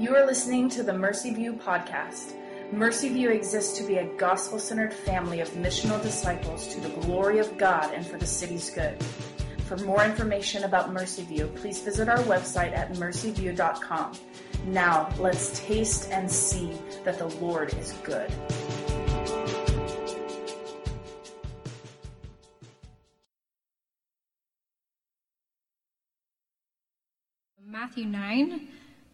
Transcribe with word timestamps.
You 0.00 0.16
are 0.16 0.24
listening 0.24 0.70
to 0.70 0.82
the 0.82 0.94
Mercy 0.94 1.34
View 1.34 1.52
podcast. 1.52 2.32
Mercy 2.72 3.10
View 3.10 3.28
exists 3.28 3.76
to 3.76 3.84
be 3.84 3.96
a 3.96 4.06
gospel 4.16 4.58
centered 4.58 4.94
family 4.94 5.40
of 5.40 5.50
missional 5.50 6.00
disciples 6.00 6.68
to 6.68 6.80
the 6.80 6.88
glory 7.02 7.38
of 7.38 7.58
God 7.58 7.92
and 7.92 8.06
for 8.06 8.16
the 8.16 8.24
city's 8.24 8.70
good. 8.70 8.96
For 9.66 9.76
more 9.76 10.02
information 10.02 10.64
about 10.64 10.90
Mercy 10.90 11.24
View, 11.24 11.52
please 11.54 11.82
visit 11.82 12.08
our 12.08 12.20
website 12.20 12.74
at 12.74 12.94
mercyview.com. 12.94 14.18
Now, 14.68 15.12
let's 15.18 15.60
taste 15.66 16.10
and 16.10 16.30
see 16.30 16.72
that 17.04 17.18
the 17.18 17.26
Lord 17.26 17.74
is 17.74 17.92
good. 18.02 18.32
Matthew 27.62 28.06
9, 28.06 28.68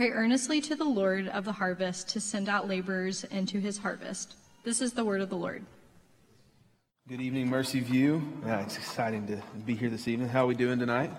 pray 0.00 0.12
earnestly 0.12 0.62
to 0.62 0.74
the 0.74 0.82
Lord 0.82 1.28
of 1.28 1.44
the 1.44 1.52
harvest 1.52 2.08
to 2.08 2.20
send 2.20 2.48
out 2.48 2.66
laborers 2.66 3.24
into 3.24 3.60
his 3.60 3.76
harvest. 3.76 4.34
This 4.64 4.80
is 4.80 4.94
the 4.94 5.04
word 5.04 5.20
of 5.20 5.28
the 5.28 5.36
Lord. 5.36 5.62
Good 7.06 7.20
evening, 7.20 7.50
Mercy 7.50 7.80
View. 7.80 8.22
Yeah, 8.46 8.62
it's 8.62 8.78
exciting 8.78 9.26
to 9.26 9.42
be 9.66 9.74
here 9.74 9.90
this 9.90 10.08
evening. 10.08 10.30
How 10.30 10.44
are 10.44 10.46
we 10.46 10.54
doing 10.54 10.78
tonight? 10.78 11.10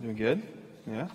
Doing 0.00 0.14
good? 0.14 0.42
Yeah. 0.86 1.08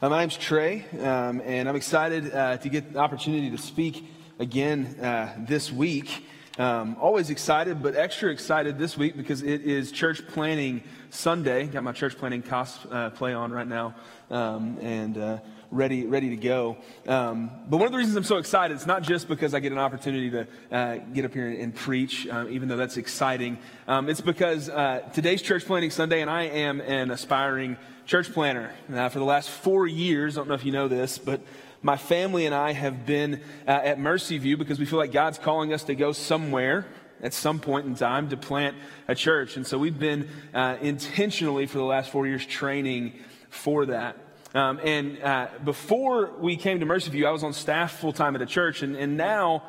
Uh, 0.00 0.08
my 0.08 0.20
name's 0.20 0.38
Trey, 0.38 0.86
um, 1.02 1.42
and 1.44 1.68
I'm 1.68 1.76
excited 1.76 2.34
uh, 2.34 2.56
to 2.56 2.68
get 2.70 2.94
the 2.94 2.98
opportunity 2.98 3.50
to 3.50 3.58
speak 3.58 4.08
again 4.38 4.86
uh, 5.02 5.34
this 5.46 5.70
week. 5.70 6.24
Um, 6.56 6.96
always 6.98 7.28
excited, 7.28 7.82
but 7.82 7.94
extra 7.94 8.30
excited 8.30 8.78
this 8.78 8.96
week 8.96 9.18
because 9.18 9.42
it 9.42 9.62
is 9.62 9.92
Church 9.92 10.26
Planting 10.28 10.82
Sunday. 11.10 11.66
Got 11.66 11.82
my 11.82 11.92
church 11.92 12.16
planting 12.16 12.42
cosplay 12.42 13.34
uh, 13.34 13.38
on 13.38 13.52
right 13.52 13.66
now, 13.66 13.94
um, 14.30 14.78
and 14.80 15.18
uh, 15.18 15.38
ready, 15.70 16.06
ready 16.06 16.30
to 16.30 16.36
go. 16.36 16.76
Um, 17.06 17.50
but 17.68 17.78
one 17.78 17.86
of 17.86 17.92
the 17.92 17.98
reasons 17.98 18.16
I'm 18.16 18.24
so 18.24 18.38
excited, 18.38 18.74
it's 18.74 18.86
not 18.86 19.02
just 19.02 19.28
because 19.28 19.54
I 19.54 19.60
get 19.60 19.72
an 19.72 19.78
opportunity 19.78 20.30
to 20.30 20.46
uh, 20.70 20.96
get 21.12 21.24
up 21.24 21.32
here 21.32 21.48
and, 21.48 21.58
and 21.58 21.74
preach, 21.74 22.26
uh, 22.26 22.46
even 22.48 22.68
though 22.68 22.76
that's 22.76 22.96
exciting. 22.96 23.58
Um, 23.88 24.08
it's 24.08 24.20
because 24.20 24.68
uh, 24.68 25.00
today's 25.12 25.42
Church 25.42 25.64
Planting 25.64 25.90
Sunday, 25.90 26.20
and 26.20 26.30
I 26.30 26.44
am 26.44 26.80
an 26.80 27.10
aspiring 27.10 27.76
church 28.06 28.32
planter. 28.32 28.70
Uh, 28.92 29.08
for 29.08 29.18
the 29.18 29.24
last 29.24 29.48
four 29.48 29.86
years, 29.86 30.36
I 30.36 30.40
don't 30.40 30.48
know 30.48 30.54
if 30.54 30.64
you 30.64 30.72
know 30.72 30.88
this, 30.88 31.18
but 31.18 31.40
my 31.82 31.96
family 31.96 32.46
and 32.46 32.54
I 32.54 32.72
have 32.72 33.04
been 33.04 33.40
uh, 33.66 33.70
at 33.70 33.98
Mercy 33.98 34.38
View 34.38 34.56
because 34.56 34.78
we 34.78 34.86
feel 34.86 34.98
like 34.98 35.12
God's 35.12 35.38
calling 35.38 35.72
us 35.72 35.84
to 35.84 35.94
go 35.94 36.12
somewhere 36.12 36.86
at 37.22 37.32
some 37.32 37.58
point 37.58 37.86
in 37.86 37.94
time 37.94 38.28
to 38.30 38.36
plant 38.36 38.76
a 39.08 39.14
church. 39.14 39.56
And 39.56 39.66
so 39.66 39.78
we've 39.78 39.98
been 39.98 40.28
uh, 40.52 40.76
intentionally 40.80 41.66
for 41.66 41.78
the 41.78 41.84
last 41.84 42.10
four 42.10 42.26
years 42.26 42.44
training 42.44 43.14
for 43.50 43.86
that. 43.86 44.16
Um, 44.54 44.78
and 44.84 45.20
uh, 45.20 45.48
before 45.64 46.30
we 46.38 46.56
came 46.56 46.78
to 46.78 46.86
Mercy 46.86 47.10
View, 47.10 47.26
I 47.26 47.32
was 47.32 47.42
on 47.42 47.52
staff 47.52 47.98
full 47.98 48.12
time 48.12 48.36
at 48.36 48.42
a 48.42 48.46
church, 48.46 48.82
and, 48.82 48.94
and 48.94 49.16
now 49.16 49.64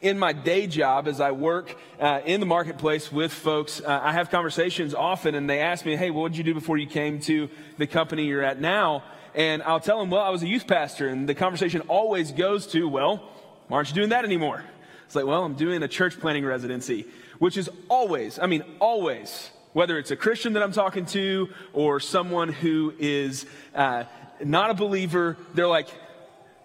in 0.00 0.18
my 0.18 0.32
day 0.32 0.66
job, 0.66 1.06
as 1.06 1.20
I 1.20 1.30
work 1.30 1.78
uh, 2.00 2.20
in 2.26 2.40
the 2.40 2.46
marketplace 2.46 3.12
with 3.12 3.32
folks, 3.32 3.80
uh, 3.80 4.00
I 4.02 4.12
have 4.12 4.30
conversations 4.30 4.92
often, 4.92 5.36
and 5.36 5.48
they 5.48 5.60
ask 5.60 5.86
me, 5.86 5.94
"Hey, 5.94 6.10
what 6.10 6.32
did 6.32 6.38
you 6.38 6.42
do 6.42 6.52
before 6.52 6.78
you 6.78 6.88
came 6.88 7.20
to 7.20 7.48
the 7.78 7.86
company 7.86 8.24
you're 8.24 8.42
at 8.42 8.60
now?" 8.60 9.04
And 9.36 9.62
I'll 9.62 9.78
tell 9.78 10.00
them, 10.00 10.10
"Well, 10.10 10.22
I 10.22 10.30
was 10.30 10.42
a 10.42 10.48
youth 10.48 10.66
pastor," 10.66 11.06
and 11.06 11.28
the 11.28 11.36
conversation 11.36 11.82
always 11.82 12.32
goes 12.32 12.66
to, 12.68 12.88
"Well, 12.88 13.22
why 13.68 13.76
aren't 13.76 13.90
you 13.90 13.94
doing 13.94 14.08
that 14.08 14.24
anymore?" 14.24 14.64
It's 15.06 15.14
like, 15.14 15.26
"Well, 15.26 15.44
I'm 15.44 15.54
doing 15.54 15.80
a 15.84 15.88
church 15.88 16.18
planting 16.18 16.44
residency," 16.44 17.06
which 17.38 17.56
is 17.56 17.70
always, 17.88 18.40
I 18.40 18.46
mean, 18.46 18.64
always 18.80 19.52
whether 19.74 19.98
it's 19.98 20.12
a 20.12 20.16
Christian 20.16 20.54
that 20.54 20.62
I'm 20.62 20.72
talking 20.72 21.04
to 21.06 21.48
or 21.72 22.00
someone 22.00 22.52
who 22.52 22.94
is 22.98 23.44
uh, 23.74 24.04
not 24.42 24.70
a 24.70 24.74
believer, 24.74 25.36
they're 25.54 25.68
like, 25.68 25.88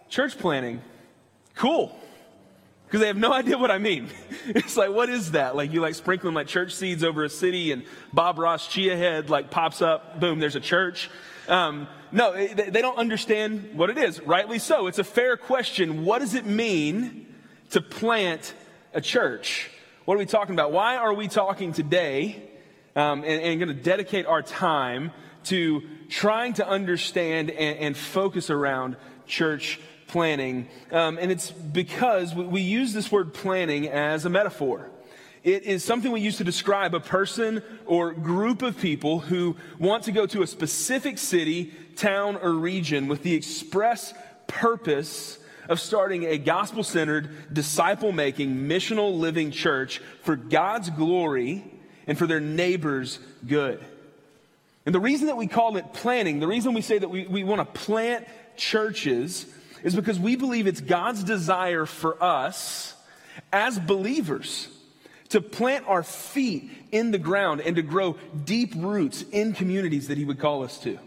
church 0.09 0.37
planting, 0.37 0.81
cool. 1.55 1.95
Because 2.85 3.01
they 3.01 3.07
have 3.07 3.17
no 3.17 3.31
idea 3.41 3.57
what 3.57 3.71
I 3.71 3.77
mean. 3.77 4.09
It's 4.47 4.77
like, 4.77 4.91
what 4.91 5.09
is 5.09 5.31
that? 5.31 5.55
Like, 5.55 5.71
you 5.71 5.81
like 5.81 5.95
sprinkling 5.95 6.33
like 6.33 6.47
church 6.47 6.73
seeds 6.73 7.03
over 7.03 7.23
a 7.23 7.29
city 7.29 7.71
and 7.71 7.83
Bob 8.11 8.39
Ross 8.39 8.67
chia 8.67 8.97
head 8.97 9.29
like 9.29 9.51
pops 9.51 9.81
up, 9.81 10.19
boom, 10.19 10.39
there's 10.39 10.55
a 10.55 10.61
church. 10.61 11.09
Um, 11.47 11.87
no, 12.11 12.33
they 12.33 12.81
don't 12.81 12.97
understand 12.97 13.71
what 13.75 13.89
it 13.89 13.97
is. 13.97 14.19
Rightly 14.21 14.57
so. 14.57 14.87
It's 14.87 14.97
a 14.97 15.03
fair 15.03 15.37
question. 15.37 16.03
What 16.05 16.19
does 16.19 16.33
it 16.33 16.45
mean 16.45 17.27
to 17.71 17.81
plant 17.81 18.53
a 18.93 19.01
church? 19.01 19.69
What 20.05 20.15
are 20.15 20.17
we 20.17 20.25
talking 20.25 20.55
about? 20.55 20.71
Why 20.71 20.95
are 20.95 21.13
we 21.13 21.27
talking 21.27 21.71
today 21.71 22.41
um, 22.95 23.23
and, 23.23 23.41
and 23.43 23.59
going 23.59 23.75
to 23.75 23.83
dedicate 23.83 24.25
our 24.25 24.41
time 24.41 25.11
to 25.45 25.83
trying 26.09 26.53
to 26.53 26.67
understand 26.67 27.51
and, 27.51 27.77
and 27.79 27.97
focus 27.97 28.49
around 28.49 28.97
church 29.27 29.79
planting. 30.07 30.67
Um, 30.91 31.17
and 31.19 31.31
it's 31.31 31.51
because 31.51 32.33
we, 32.33 32.45
we 32.45 32.61
use 32.61 32.93
this 32.93 33.11
word 33.11 33.33
planting 33.33 33.87
as 33.87 34.25
a 34.25 34.29
metaphor. 34.29 34.89
It 35.43 35.63
is 35.63 35.83
something 35.83 36.11
we 36.11 36.19
use 36.19 36.37
to 36.37 36.43
describe 36.43 36.93
a 36.93 36.99
person 36.99 37.63
or 37.85 38.11
group 38.11 38.61
of 38.61 38.77
people 38.77 39.19
who 39.19 39.55
want 39.77 40.03
to 40.03 40.11
go 40.11 40.25
to 40.25 40.41
a 40.41 40.47
specific 40.47 41.17
city, 41.17 41.73
town, 41.95 42.35
or 42.35 42.51
region 42.51 43.07
with 43.07 43.23
the 43.23 43.35
express 43.35 44.13
purpose 44.47 45.39
of 45.69 45.79
starting 45.79 46.25
a 46.25 46.37
gospel 46.37 46.83
centered, 46.83 47.53
disciple 47.53 48.11
making, 48.11 48.67
missional 48.67 49.17
living 49.17 49.51
church 49.51 50.01
for 50.23 50.35
God's 50.35 50.89
glory 50.89 51.63
and 52.07 52.17
for 52.17 52.27
their 52.27 52.41
neighbor's 52.41 53.19
good. 53.47 53.79
And 54.85 54.95
the 54.95 54.99
reason 54.99 55.27
that 55.27 55.37
we 55.37 55.47
call 55.47 55.77
it 55.77 55.93
planting, 55.93 56.39
the 56.39 56.47
reason 56.47 56.73
we 56.73 56.81
say 56.81 56.97
that 56.97 57.09
we, 57.09 57.27
we 57.27 57.43
want 57.43 57.59
to 57.59 57.79
plant 57.79 58.27
churches 58.55 59.45
is 59.83 59.95
because 59.95 60.19
we 60.19 60.35
believe 60.35 60.67
it's 60.67 60.81
God's 60.81 61.23
desire 61.23 61.85
for 61.85 62.21
us 62.23 62.95
as 63.51 63.79
believers 63.79 64.67
to 65.29 65.41
plant 65.41 65.87
our 65.87 66.03
feet 66.03 66.69
in 66.91 67.11
the 67.11 67.17
ground 67.17 67.61
and 67.61 67.75
to 67.75 67.81
grow 67.81 68.17
deep 68.45 68.73
roots 68.75 69.23
in 69.31 69.53
communities 69.53 70.07
that 70.07 70.17
He 70.17 70.25
would 70.25 70.39
call 70.39 70.63
us 70.63 70.79
to. 70.79 70.97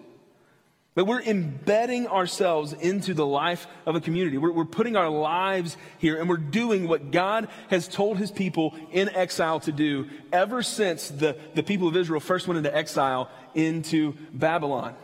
But 0.94 1.06
we're 1.06 1.22
embedding 1.22 2.06
ourselves 2.06 2.74
into 2.74 3.14
the 3.14 3.24
life 3.24 3.66
of 3.86 3.96
a 3.96 4.00
community. 4.00 4.36
We're, 4.36 4.52
we're, 4.52 4.66
putting 4.66 4.94
our 4.94 5.08
lives 5.08 5.78
here 5.98 6.20
and 6.20 6.28
we're 6.28 6.36
doing 6.36 6.86
what 6.86 7.10
God 7.10 7.48
has 7.70 7.88
told 7.88 8.18
his 8.18 8.30
people 8.30 8.74
in 8.90 9.08
exile 9.08 9.60
to 9.60 9.72
do 9.72 10.08
ever 10.32 10.62
since 10.62 11.08
the, 11.08 11.36
the 11.54 11.62
people 11.62 11.88
of 11.88 11.96
Israel 11.96 12.20
first 12.20 12.46
went 12.46 12.58
into 12.58 12.74
exile 12.74 13.30
into 13.54 14.12
Babylon. 14.34 14.94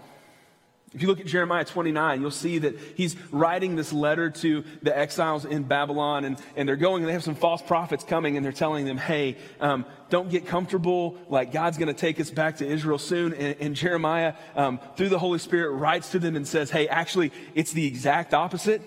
If 0.94 1.03
you 1.03 1.09
look 1.09 1.21
at 1.21 1.26
Jeremiah 1.26 1.66
29, 1.66 2.22
you'll 2.22 2.31
see 2.31 2.59
that 2.59 2.78
he's 2.97 3.15
writing 3.31 3.76
this 3.76 3.93
letter 3.93 4.31
to 4.31 4.65
the 4.81 4.97
exiles 4.97 5.44
in 5.44 5.65
Babylon, 5.65 6.25
and, 6.25 6.38
and 6.56 6.66
they're 6.66 6.76
going, 6.76 7.03
and 7.03 7.09
they 7.09 7.12
have 7.12 7.25
some 7.25 7.34
false 7.34 7.60
prophets 7.60 8.04
coming, 8.04 8.37
and 8.38 8.44
they're 8.44 8.53
telling 8.53 8.87
them, 8.87 8.97
hey, 8.97 9.37
um, 9.60 9.84
don't 10.09 10.31
get 10.31 10.47
comfortable. 10.47 11.19
Like, 11.28 11.53
God's 11.53 11.76
going 11.76 11.94
to 11.94 12.00
take 12.00 12.19
us 12.21 12.31
back 12.31 12.56
to 12.59 12.66
Israel 12.66 12.99
soon. 12.99 13.34
And, 13.34 13.56
and 13.60 13.76
Jeremiah, 13.76 14.32
um, 14.56 14.81
through 14.97 15.10
the 15.10 15.19
Holy 15.19 15.38
Spirit, 15.38 15.72
writes 15.72 16.12
to 16.12 16.19
them 16.19 16.37
and 16.37 16.49
says, 16.49 16.71
hey, 16.71 16.88
actually, 16.88 17.32
it's 17.55 17.72
the 17.72 17.87
exact 17.87 18.32
opposite. 18.32 18.81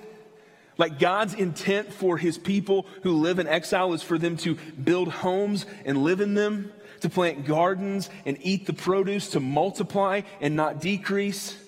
Like, 0.79 0.97
God's 0.97 1.35
intent 1.35 1.93
for 1.93 2.17
his 2.17 2.39
people 2.39 2.87
who 3.03 3.11
live 3.11 3.37
in 3.37 3.45
exile 3.45 3.93
is 3.93 4.01
for 4.01 4.17
them 4.17 4.37
to 4.37 4.55
build 4.83 5.09
homes 5.09 5.67
and 5.85 5.99
live 5.99 6.19
in 6.19 6.33
them, 6.33 6.71
to 7.01 7.09
plant 7.09 7.45
gardens 7.45 8.09
and 8.25 8.39
eat 8.41 8.65
the 8.65 8.73
produce, 8.73 9.29
to 9.31 9.39
multiply 9.39 10.21
and 10.39 10.55
not 10.55 10.81
decrease 10.81 11.60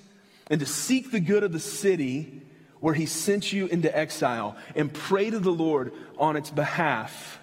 and 0.53 0.59
to 0.59 0.67
seek 0.67 1.09
the 1.09 1.19
good 1.19 1.43
of 1.43 1.51
the 1.51 1.59
city 1.59 2.39
where 2.79 2.93
he 2.93 3.07
sent 3.07 3.51
you 3.51 3.65
into 3.65 3.97
exile 3.97 4.55
and 4.75 4.93
pray 4.93 5.31
to 5.31 5.39
the 5.39 5.49
Lord 5.49 5.91
on 6.19 6.35
its 6.35 6.51
behalf. 6.51 7.39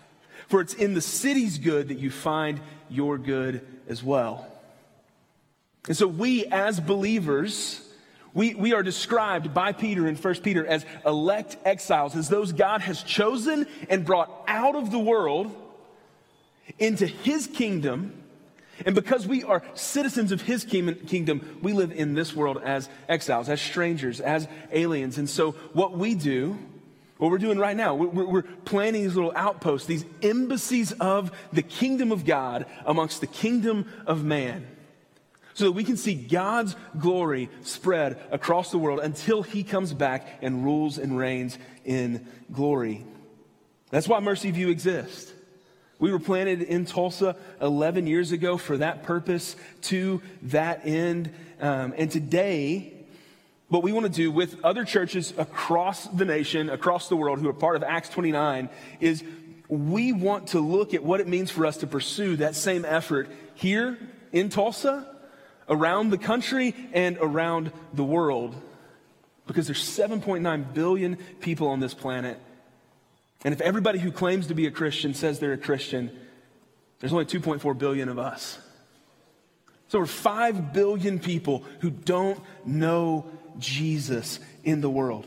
For 0.47 0.61
it's 0.61 0.75
in 0.75 0.95
the 0.95 1.01
city's 1.01 1.59
good 1.59 1.89
that 1.89 1.99
you 1.99 2.13
find 2.13 2.61
your 2.89 3.19
good 3.19 3.67
as 3.89 4.01
well. 4.01 4.47
And 5.89 5.97
so 5.97 6.07
we 6.07 6.47
as 6.47 6.79
believers, 6.79 7.81
we, 8.33 8.55
we 8.55 8.75
are 8.75 8.85
described 8.85 9.53
by 9.53 9.73
Peter 9.73 10.07
in 10.07 10.15
1 10.15 10.35
Peter 10.37 10.65
as 10.65 10.87
elect 11.05 11.57
exiles, 11.65 12.15
as 12.15 12.29
those 12.29 12.53
God 12.53 12.81
has 12.83 13.03
chosen 13.03 13.67
and 13.89 14.05
brought 14.05 14.31
out 14.47 14.77
of 14.77 14.93
the 14.93 15.01
world 15.01 15.53
into 16.79 17.09
his 17.09 17.49
kingdom 17.49 18.20
and 18.87 18.95
because 18.95 19.27
we 19.27 19.45
are 19.45 19.63
citizens 19.75 20.33
of 20.33 20.43
his 20.43 20.65
kingdom, 20.65 21.59
we 21.63 21.73
live 21.73 21.93
in 21.93 22.15
this 22.15 22.35
world 22.35 22.61
as 22.65 22.89
exiles, 23.09 23.49
as 23.49 23.61
strangers, 23.61 24.21
as 24.21 24.49
aliens. 24.73 25.19
And 25.19 25.29
so 25.29 25.53
what 25.73 25.97
we 25.97 26.15
do 26.15 26.59
What 27.21 27.31
we're 27.31 27.37
doing 27.37 27.59
right 27.59 27.77
now, 27.77 27.95
we're, 27.95 28.25
we're 28.25 28.43
planting 28.65 29.03
these 29.03 29.15
little 29.15 29.35
outposts, 29.37 29.87
these 29.87 30.07
embassies 30.23 30.93
of 30.93 31.31
the 31.53 31.61
kingdom 31.61 32.13
of 32.13 32.25
God 32.25 32.65
amongst 32.87 33.21
the 33.21 33.27
kingdom 33.27 33.85
of 34.07 34.25
man 34.25 34.67
so 35.53 35.65
that 35.67 35.73
we 35.73 35.85
can 35.85 35.99
see 35.99 36.15
God's 36.15 36.75
glory 36.99 37.51
spread 37.61 38.19
across 38.31 38.71
the 38.71 38.79
world 38.79 39.01
until 39.01 39.43
he 39.43 39.63
comes 39.63 39.93
back 39.93 40.39
and 40.41 40.65
rules 40.65 40.97
and 40.97 41.19
reigns 41.19 41.59
in 41.85 42.27
glory. 42.51 43.05
That's 43.91 44.09
why 44.09 44.21
Mercy 44.21 44.51
View 44.51 44.71
exists. 44.71 45.31
We 46.01 46.11
were 46.11 46.19
planted 46.19 46.63
in 46.63 46.87
Tulsa 46.87 47.37
11 47.61 48.07
years 48.07 48.33
ago 48.33 48.57
for 48.57 48.79
that 48.79 49.03
purpose, 49.03 49.55
to 49.83 50.23
that 50.45 50.87
end. 50.87 51.31
Um, 51.61 51.93
and 51.95 52.11
today, 52.11 52.95
what 53.69 53.83
we 53.83 53.93
want 53.93 54.07
to 54.07 54.13
do 54.13 54.33
with 54.33 54.65
other 54.65 54.85
churches 54.87 55.35
across 55.37 56.07
the 56.07 56.25
nation, 56.25 56.71
across 56.71 57.11
the 57.11 57.17
world, 57.17 57.39
who 57.41 57.49
are 57.51 57.53
part 57.53 57.77
of 57.77 57.83
Acts 57.83 58.09
29, 58.09 58.71
is 58.99 59.23
we 59.69 60.13
want 60.13 60.49
to 60.49 60.61
look 60.61 60.95
at 60.95 61.05
what 61.05 61.21
it 61.21 61.29
means 61.29 61.51
for 61.51 61.67
us 61.67 61.77
to 61.77 61.87
pursue 61.87 62.37
that 62.37 62.55
same 62.55 62.87
effort 62.87 63.29
here 63.55 63.99
in 64.33 64.49
Tulsa, 64.49 65.07
around 65.69 66.09
the 66.09 66.19
country, 66.19 66.75
and 66.95 67.19
around 67.21 67.73
the 67.93 68.05
world. 68.05 68.55
Because 69.47 69.67
there's 69.67 69.85
7.9 69.85 70.73
billion 70.73 71.17
people 71.41 71.69
on 71.69 71.79
this 71.79 71.93
planet 71.93 72.41
and 73.45 73.55
if 73.55 73.61
everybody 73.61 73.99
who 73.99 74.13
claims 74.13 74.49
to 74.49 74.55
be 74.55 74.67
a 74.67 74.71
Christian 74.71 75.15
says 75.15 75.39
they're 75.39 75.53
a 75.53 75.59
Christian, 75.59 76.11
there's 76.99 77.13
only 77.13 77.25
2.4 77.25 77.79
billion 77.79 78.09
of 78.09 78.19
us. 78.19 78.59
So 79.89 79.99
over 79.99 80.07
5 80.07 80.73
billion 80.73 81.19
people 81.19 81.65
who 81.81 81.91
don't 81.91 82.41
know 82.65 83.27
Jesus 83.59 84.39
in 84.63 84.81
the 84.81 84.91
world. 84.91 85.27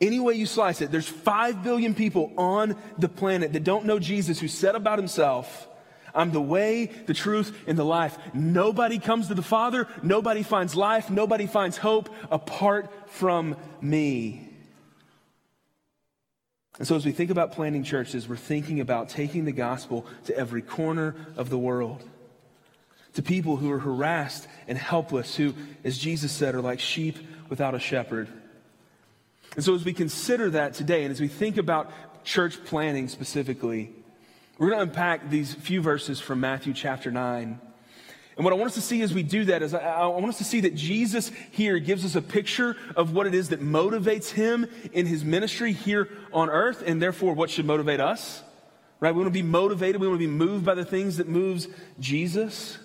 Any 0.00 0.20
way 0.20 0.34
you 0.34 0.46
slice 0.46 0.80
it, 0.80 0.92
there's 0.92 1.08
5 1.08 1.62
billion 1.62 1.94
people 1.94 2.32
on 2.38 2.76
the 2.96 3.08
planet 3.08 3.52
that 3.52 3.64
don't 3.64 3.84
know 3.84 3.98
Jesus 3.98 4.38
who 4.38 4.48
said 4.48 4.76
about 4.76 4.98
himself, 4.98 5.68
I'm 6.14 6.30
the 6.30 6.40
way, 6.40 6.86
the 6.86 7.14
truth, 7.14 7.56
and 7.66 7.76
the 7.76 7.84
life. 7.84 8.16
Nobody 8.32 8.98
comes 8.98 9.28
to 9.28 9.34
the 9.34 9.42
Father, 9.42 9.86
nobody 10.02 10.42
finds 10.42 10.74
life, 10.74 11.10
nobody 11.10 11.46
finds 11.46 11.76
hope 11.76 12.08
apart 12.30 12.90
from 13.10 13.56
me. 13.80 14.47
And 16.78 16.86
so, 16.86 16.94
as 16.94 17.04
we 17.04 17.12
think 17.12 17.30
about 17.30 17.52
planting 17.52 17.82
churches, 17.82 18.28
we're 18.28 18.36
thinking 18.36 18.80
about 18.80 19.08
taking 19.08 19.44
the 19.44 19.52
gospel 19.52 20.06
to 20.26 20.36
every 20.36 20.62
corner 20.62 21.16
of 21.36 21.50
the 21.50 21.58
world, 21.58 22.02
to 23.14 23.22
people 23.22 23.56
who 23.56 23.70
are 23.72 23.80
harassed 23.80 24.46
and 24.68 24.78
helpless, 24.78 25.34
who, 25.34 25.54
as 25.82 25.98
Jesus 25.98 26.30
said, 26.30 26.54
are 26.54 26.60
like 26.60 26.78
sheep 26.78 27.18
without 27.48 27.74
a 27.74 27.80
shepherd. 27.80 28.28
And 29.56 29.64
so, 29.64 29.74
as 29.74 29.84
we 29.84 29.92
consider 29.92 30.50
that 30.50 30.74
today, 30.74 31.02
and 31.02 31.10
as 31.10 31.20
we 31.20 31.26
think 31.26 31.56
about 31.56 31.90
church 32.24 32.64
planting 32.64 33.08
specifically, 33.08 33.90
we're 34.56 34.70
going 34.70 34.78
to 34.78 34.90
unpack 34.90 35.30
these 35.30 35.54
few 35.54 35.80
verses 35.80 36.20
from 36.20 36.40
Matthew 36.40 36.74
chapter 36.74 37.10
9. 37.10 37.60
And 38.38 38.44
what 38.44 38.52
I 38.52 38.56
want 38.56 38.68
us 38.68 38.76
to 38.76 38.80
see 38.80 39.02
as 39.02 39.12
we 39.12 39.24
do 39.24 39.46
that 39.46 39.62
is 39.62 39.74
I, 39.74 39.80
I, 39.80 40.06
want 40.06 40.26
us 40.26 40.38
to 40.38 40.44
see 40.44 40.60
that 40.60 40.76
Jesus 40.76 41.32
here 41.50 41.80
gives 41.80 42.04
us 42.04 42.14
a 42.14 42.22
picture 42.22 42.76
of 42.94 43.12
what 43.12 43.26
it 43.26 43.34
is 43.34 43.48
that 43.48 43.60
motivates 43.60 44.30
him 44.30 44.68
in 44.92 45.06
his 45.06 45.24
ministry 45.24 45.72
here 45.72 46.08
on 46.32 46.48
earth, 46.48 46.84
and 46.86 47.02
therefore 47.02 47.34
what 47.34 47.50
should 47.50 47.66
motivate 47.66 47.98
us. 47.98 48.40
Right? 49.00 49.12
We 49.12 49.22
want 49.22 49.34
to 49.34 49.42
be 49.42 49.42
motivated, 49.42 50.00
we 50.00 50.06
want 50.06 50.20
to 50.20 50.26
be 50.26 50.32
moved 50.32 50.64
by 50.64 50.74
the 50.74 50.84
things 50.84 51.16
that 51.16 51.28
moves 51.28 51.66
Jesus. 51.98 52.78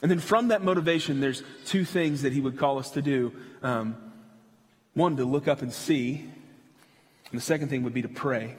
And 0.00 0.08
then 0.08 0.20
from 0.20 0.48
that 0.48 0.62
motivation, 0.62 1.18
there's 1.18 1.42
two 1.66 1.84
things 1.84 2.22
that 2.22 2.32
he 2.32 2.40
would 2.40 2.56
call 2.56 2.78
us 2.78 2.92
to 2.92 3.02
do. 3.02 3.32
Um, 3.64 3.96
one, 4.94 5.16
to 5.16 5.24
look 5.24 5.48
up 5.48 5.62
and 5.62 5.72
see. 5.72 6.20
And 7.30 7.40
the 7.40 7.42
second 7.42 7.68
thing 7.68 7.82
would 7.82 7.94
be 7.94 8.02
to 8.02 8.08
pray. 8.08 8.56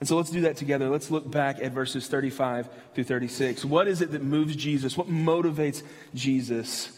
And 0.00 0.08
so 0.08 0.16
let's 0.16 0.30
do 0.30 0.42
that 0.42 0.56
together. 0.56 0.88
Let's 0.88 1.10
look 1.10 1.30
back 1.30 1.60
at 1.62 1.72
verses 1.72 2.08
35 2.08 2.68
through 2.94 3.04
36. 3.04 3.64
What 3.64 3.86
is 3.86 4.00
it 4.00 4.10
that 4.12 4.22
moves 4.22 4.56
Jesus? 4.56 4.96
What 4.96 5.08
motivates 5.08 5.82
Jesus? 6.14 6.90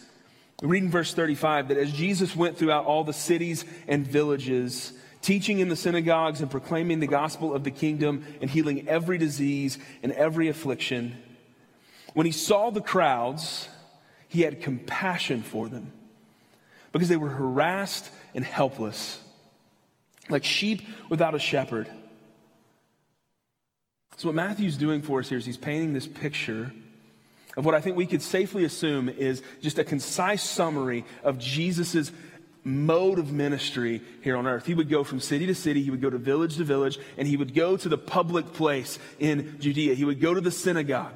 Reading 0.63 0.89
verse 0.89 1.13
35 1.13 1.67
that 1.67 1.77
as 1.77 1.91
Jesus 1.93 2.35
went 2.35 2.57
throughout 2.57 2.85
all 2.85 3.03
the 3.03 3.13
cities 3.13 3.65
and 3.87 4.05
villages, 4.05 4.93
teaching 5.21 5.59
in 5.59 5.69
the 5.69 5.75
synagogues 5.75 6.41
and 6.41 6.49
proclaiming 6.49 6.99
the 6.99 7.07
gospel 7.07 7.53
of 7.53 7.63
the 7.63 7.71
kingdom 7.71 8.25
and 8.41 8.49
healing 8.49 8.87
every 8.87 9.19
disease 9.19 9.77
and 10.01 10.11
every 10.13 10.47
affliction, 10.47 11.15
when 12.15 12.25
he 12.25 12.31
saw 12.31 12.71
the 12.71 12.81
crowds, 12.81 13.69
he 14.27 14.41
had 14.41 14.61
compassion 14.61 15.43
for 15.43 15.69
them 15.69 15.91
because 16.91 17.09
they 17.09 17.17
were 17.17 17.29
harassed 17.29 18.09
and 18.33 18.43
helpless, 18.43 19.21
like 20.29 20.43
sheep 20.43 20.81
without 21.09 21.35
a 21.35 21.39
shepherd. 21.39 21.87
So, 24.17 24.29
what 24.29 24.35
Matthew's 24.35 24.77
doing 24.77 25.03
for 25.03 25.19
us 25.19 25.29
here 25.29 25.37
is 25.37 25.45
he's 25.45 25.57
painting 25.57 25.93
this 25.93 26.07
picture 26.07 26.71
of 27.55 27.65
what 27.65 27.75
I 27.75 27.81
think 27.81 27.95
we 27.95 28.07
could 28.07 28.23
safely 28.23 28.65
assume 28.65 29.09
is 29.09 29.43
just 29.61 29.77
a 29.77 29.83
concise 29.83 30.41
summary 30.41 31.05
of 31.23 31.37
Jesus' 31.37 32.11
mode 32.63 33.19
of 33.19 33.31
ministry 33.31 34.01
here 34.21 34.35
on 34.35 34.47
earth. 34.47 34.65
He 34.65 34.73
would 34.73 34.89
go 34.89 35.03
from 35.03 35.19
city 35.19 35.45
to 35.45 35.53
city, 35.53 35.83
he 35.83 35.91
would 35.91 36.01
go 36.01 36.09
to 36.09 36.17
village 36.17 36.57
to 36.57 36.63
village, 36.63 36.97
and 37.15 37.27
he 37.27 37.37
would 37.37 37.53
go 37.53 37.77
to 37.77 37.87
the 37.87 37.97
public 37.97 38.53
place 38.53 38.97
in 39.19 39.59
Judea. 39.59 39.93
He 39.93 40.03
would 40.03 40.19
go 40.19 40.33
to 40.33 40.41
the 40.41 40.51
synagogue. 40.51 41.13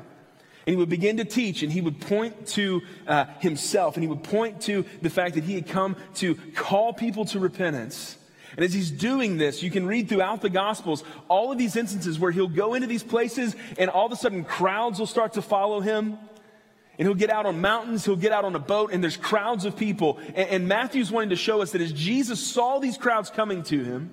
And 0.68 0.74
he 0.74 0.77
would 0.77 0.89
begin 0.89 1.18
to 1.18 1.25
teach, 1.25 1.63
and 1.63 1.71
he 1.71 1.81
would 1.81 2.00
point 2.01 2.45
to 2.50 2.81
uh, 3.07 3.25
himself, 3.39 3.95
and 3.95 4.03
he 4.03 4.07
would 4.07 4.24
point 4.24 4.62
to 4.62 4.86
the 5.01 5.09
fact 5.09 5.33
that 5.33 5.44
he 5.44 5.56
had 5.56 5.68
come 5.68 5.95
to 6.15 6.36
call 6.53 6.94
people 6.94 7.25
to 7.25 7.39
repentance. 7.39 8.15
And 8.56 8.65
as 8.65 8.74
he's 8.74 8.92
doing 8.92 9.38
this, 9.38 9.63
you 9.63 9.71
can 9.71 9.86
read 9.86 10.09
throughout 10.09 10.42
the 10.42 10.50
Gospels 10.50 11.03
all 11.30 11.51
of 11.51 11.57
these 11.57 11.75
instances 11.75 12.19
where 12.19 12.31
he'll 12.31 12.48
go 12.48 12.74
into 12.74 12.88
these 12.88 13.03
places 13.03 13.56
and 13.77 13.89
all 13.89 14.06
of 14.06 14.12
a 14.12 14.15
sudden 14.15 14.44
crowds 14.44 15.00
will 15.00 15.07
start 15.07 15.33
to 15.33 15.42
follow 15.42 15.80
him. 15.80 16.18
And 16.98 17.07
he'll 17.07 17.15
get 17.15 17.30
out 17.30 17.45
on 17.45 17.62
mountains, 17.62 18.06
he'll 18.06 18.15
get 18.15 18.31
out 18.31 18.45
on 18.45 18.53
a 18.53 18.59
boat, 18.59 18.92
and 18.94 19.01
there's 19.01 19.18
crowds 19.18 19.65
of 19.65 19.75
people. 19.75 20.19
And, 20.36 20.50
and 20.50 20.68
Matthew's 20.68 21.09
wanting 21.09 21.30
to 21.30 21.36
show 21.36 21.62
us 21.62 21.71
that 21.71 21.81
as 21.81 21.94
Jesus 21.94 22.45
saw 22.45 22.80
these 22.80 22.98
crowds 22.98 23.30
coming 23.30 23.63
to 23.63 23.83
him, 23.83 24.12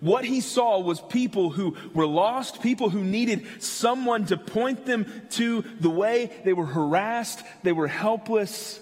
what 0.00 0.24
he 0.24 0.40
saw 0.40 0.80
was 0.80 1.00
people 1.00 1.50
who 1.50 1.76
were 1.92 2.06
lost, 2.06 2.62
people 2.62 2.88
who 2.88 3.02
needed 3.02 3.46
someone 3.62 4.26
to 4.26 4.36
point 4.36 4.86
them 4.86 5.06
to 5.30 5.64
the 5.80 5.90
way. 5.90 6.30
They 6.44 6.52
were 6.52 6.66
harassed, 6.66 7.42
they 7.62 7.72
were 7.72 7.88
helpless. 7.88 8.80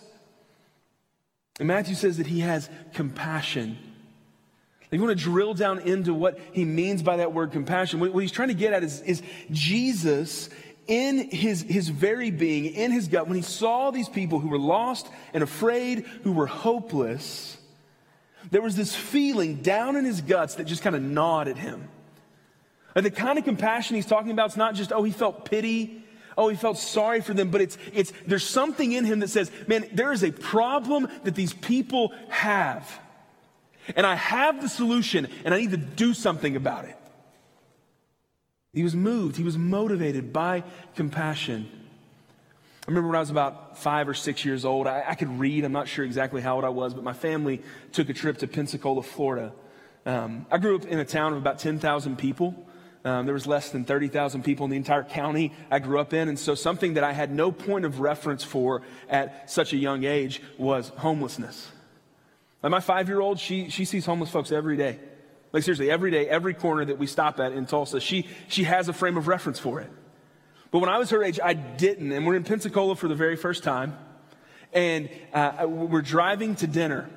And 1.58 1.68
Matthew 1.68 1.94
says 1.94 2.18
that 2.18 2.26
he 2.26 2.40
has 2.40 2.68
compassion 2.92 3.78
if 4.92 4.98
you 4.98 5.02
want 5.02 5.18
to 5.18 5.24
drill 5.24 5.54
down 5.54 5.78
into 5.78 6.12
what 6.12 6.38
he 6.52 6.66
means 6.66 7.02
by 7.02 7.16
that 7.16 7.32
word 7.32 7.50
compassion, 7.50 7.98
what, 7.98 8.12
he's 8.20 8.30
trying 8.30 8.48
to 8.48 8.54
get 8.54 8.74
at 8.74 8.84
is, 8.84 9.00
is 9.00 9.22
Jesus 9.50 10.50
in 10.86 11.30
his, 11.30 11.62
his 11.62 11.88
very 11.88 12.30
being, 12.30 12.66
in 12.66 12.92
his 12.92 13.08
gut, 13.08 13.26
when 13.26 13.36
he 13.36 13.42
saw 13.42 13.90
these 13.90 14.10
people 14.10 14.38
who 14.38 14.48
were 14.48 14.58
lost 14.58 15.08
and 15.32 15.42
afraid, 15.42 16.00
who 16.24 16.32
were 16.32 16.46
hopeless, 16.46 17.56
there 18.50 18.60
was 18.60 18.76
this 18.76 18.94
feeling 18.94 19.62
down 19.62 19.96
in 19.96 20.04
his 20.04 20.20
guts 20.20 20.56
that 20.56 20.64
just 20.64 20.82
kind 20.82 20.94
of 20.94 21.00
gnawed 21.00 21.48
at 21.48 21.56
him. 21.56 21.88
And 22.94 23.06
the 23.06 23.10
kind 23.10 23.38
of 23.38 23.46
compassion 23.46 23.96
he's 23.96 24.04
talking 24.04 24.30
about 24.30 24.50
is 24.50 24.56
not 24.58 24.74
just, 24.74 24.92
oh, 24.92 25.02
he 25.04 25.12
felt 25.12 25.46
pity. 25.46 26.04
Oh, 26.36 26.48
he 26.48 26.56
felt 26.56 26.76
sorry 26.76 27.22
for 27.22 27.32
them, 27.32 27.50
but 27.50 27.62
it's, 27.62 27.78
it's, 27.94 28.12
there's 28.26 28.46
something 28.46 28.92
in 28.92 29.06
him 29.06 29.20
that 29.20 29.28
says, 29.28 29.50
man, 29.66 29.88
there 29.92 30.12
is 30.12 30.22
a 30.22 30.32
problem 30.32 31.08
that 31.24 31.34
these 31.34 31.54
people 31.54 32.12
have. 32.28 33.00
And 33.96 34.06
I 34.06 34.14
have 34.14 34.62
the 34.62 34.68
solution, 34.68 35.28
and 35.44 35.52
I 35.52 35.58
need 35.58 35.72
to 35.72 35.76
do 35.76 36.14
something 36.14 36.56
about 36.56 36.84
it. 36.84 36.96
He 38.72 38.82
was 38.82 38.94
moved, 38.94 39.36
he 39.36 39.44
was 39.44 39.58
motivated 39.58 40.32
by 40.32 40.64
compassion. 40.94 41.68
I 42.82 42.90
remember 42.90 43.08
when 43.08 43.16
I 43.16 43.20
was 43.20 43.30
about 43.30 43.78
five 43.78 44.08
or 44.08 44.14
six 44.14 44.44
years 44.44 44.64
old, 44.64 44.88
I, 44.88 45.04
I, 45.06 45.14
could 45.14 45.38
read. 45.38 45.64
I'm 45.64 45.72
not 45.72 45.86
sure 45.86 46.04
exactly 46.04 46.40
how 46.40 46.56
old 46.56 46.64
I 46.64 46.70
was, 46.70 46.94
but 46.94 47.04
my 47.04 47.12
family 47.12 47.62
took 47.92 48.08
a 48.08 48.12
trip 48.12 48.38
to 48.38 48.48
Pensacola, 48.48 49.02
Florida. 49.02 49.52
Um, 50.04 50.46
I 50.50 50.58
grew 50.58 50.74
up 50.74 50.84
in 50.86 50.98
a 50.98 51.04
town 51.04 51.32
of 51.32 51.38
about 51.38 51.60
10,000 51.60 52.18
people. 52.18 52.56
Um, 53.04 53.24
there 53.26 53.34
was 53.34 53.46
less 53.46 53.70
than 53.70 53.84
30,000 53.84 54.42
people 54.42 54.64
in 54.64 54.70
the 54.70 54.76
entire 54.76 55.04
county 55.04 55.52
I 55.70 55.78
grew 55.78 56.00
up 56.00 56.12
in. 56.12 56.28
And 56.28 56.38
so 56.38 56.54
something 56.54 56.94
that 56.94 57.04
I 57.04 57.12
had 57.12 57.30
no 57.30 57.52
point 57.52 57.84
of 57.84 58.00
reference 58.00 58.42
for 58.42 58.82
at 59.08 59.50
such 59.50 59.72
a 59.72 59.76
young 59.76 60.04
age 60.04 60.42
was 60.58 60.88
homelessness. 60.88 61.68
Like 62.62 62.70
my 62.70 62.80
five 62.80 63.08
year 63.08 63.20
old, 63.20 63.38
she, 63.38 63.70
she 63.70 63.84
sees 63.84 64.06
homeless 64.06 64.30
folks 64.30 64.52
every 64.52 64.76
day. 64.76 64.98
Like 65.52 65.64
seriously, 65.64 65.90
every 65.90 66.10
day, 66.10 66.28
every 66.28 66.54
corner 66.54 66.84
that 66.84 66.98
we 66.98 67.06
stop 67.06 67.38
at 67.40 67.52
in 67.52 67.66
Tulsa, 67.66 68.00
she, 68.00 68.28
she 68.48 68.64
has 68.64 68.88
a 68.88 68.92
frame 68.92 69.16
of 69.16 69.28
reference 69.28 69.58
for 69.58 69.80
it. 69.80 69.90
But 70.70 70.78
when 70.78 70.88
I 70.88 70.98
was 70.98 71.10
her 71.10 71.22
age, 71.22 71.38
I 71.42 71.52
didn't. 71.52 72.12
And 72.12 72.26
we're 72.26 72.36
in 72.36 72.44
Pensacola 72.44 72.96
for 72.96 73.06
the 73.06 73.14
very 73.14 73.36
first 73.36 73.62
time. 73.62 73.96
And 74.72 75.10
uh, 75.34 75.66
we're 75.68 76.00
driving 76.00 76.54
to 76.56 76.66
dinner. 76.66 77.10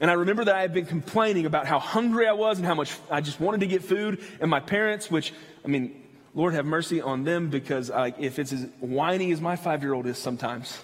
And 0.00 0.10
I 0.10 0.14
remember 0.14 0.44
that 0.46 0.56
I 0.56 0.62
had 0.62 0.72
been 0.72 0.86
complaining 0.86 1.46
about 1.46 1.66
how 1.66 1.78
hungry 1.78 2.26
I 2.26 2.32
was 2.32 2.58
and 2.58 2.66
how 2.66 2.74
much 2.74 2.92
I 3.10 3.20
just 3.20 3.38
wanted 3.38 3.60
to 3.60 3.66
get 3.66 3.84
food. 3.84 4.24
And 4.40 4.50
my 4.50 4.58
parents, 4.58 5.08
which, 5.08 5.32
I 5.64 5.68
mean, 5.68 6.02
Lord 6.34 6.54
have 6.54 6.64
mercy 6.66 7.00
on 7.00 7.22
them 7.22 7.50
because 7.50 7.90
like, 7.90 8.16
if 8.18 8.40
it's 8.40 8.52
as 8.52 8.66
whiny 8.80 9.30
as 9.30 9.40
my 9.40 9.54
five 9.54 9.82
year 9.82 9.92
old 9.92 10.06
is 10.06 10.18
sometimes, 10.18 10.76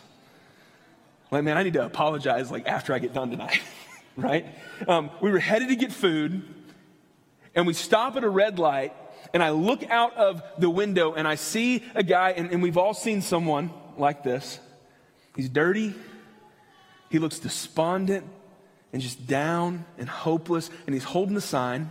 like, 1.33 1.43
man, 1.43 1.57
I 1.57 1.65
need 1.65 1.73
to 1.73 1.85
apologize 1.85 2.53
like 2.53 2.69
after 2.69 2.95
I 2.95 3.01
get 3.01 3.15
done 3.15 3.31
tonight. 3.31 3.61
right? 4.17 4.47
Um, 4.89 5.11
we 5.21 5.31
were 5.31 5.39
headed 5.39 5.69
to 5.69 5.77
get 5.77 5.93
food, 5.93 6.43
And 7.57 7.67
we 7.67 7.73
stop 7.73 8.17
at 8.17 8.23
a 8.23 8.29
red 8.29 8.59
light, 8.59 8.93
and 9.33 9.43
I 9.43 9.51
look 9.51 9.83
out 9.89 10.15
of 10.17 10.43
the 10.59 10.69
window 10.69 11.15
and 11.15 11.27
I 11.27 11.37
see 11.37 11.83
a 11.95 12.03
guy, 12.03 12.33
and, 12.33 12.51
and 12.51 12.63
we've 12.63 12.77
all 12.77 12.93
seen 12.93 13.23
someone 13.23 13.71
like 13.97 14.23
this. 14.23 14.61
He's 15.35 15.49
dirty, 15.49 15.95
he 17.09 17.19
looks 17.19 17.39
despondent 17.39 18.27
and 18.93 19.01
just 19.01 19.27
down 19.27 19.87
and 19.97 20.09
hopeless, 20.09 20.71
and 20.87 20.95
he's 20.95 21.05
holding 21.05 21.37
a 21.37 21.41
sign. 21.41 21.91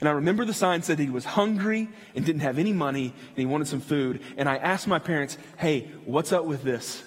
And 0.00 0.08
I 0.08 0.12
remember 0.12 0.44
the 0.44 0.54
sign 0.54 0.82
said 0.82 0.98
he 0.98 1.10
was 1.10 1.24
hungry 1.24 1.88
and 2.14 2.24
didn't 2.24 2.42
have 2.42 2.58
any 2.58 2.72
money 2.72 3.06
and 3.06 3.36
he 3.36 3.46
wanted 3.46 3.68
some 3.68 3.80
food. 3.80 4.20
And 4.36 4.48
I 4.48 4.56
asked 4.56 4.86
my 4.86 4.98
parents, 4.98 5.38
hey, 5.56 5.90
what's 6.04 6.32
up 6.32 6.44
with 6.44 6.62
this? 6.62 7.02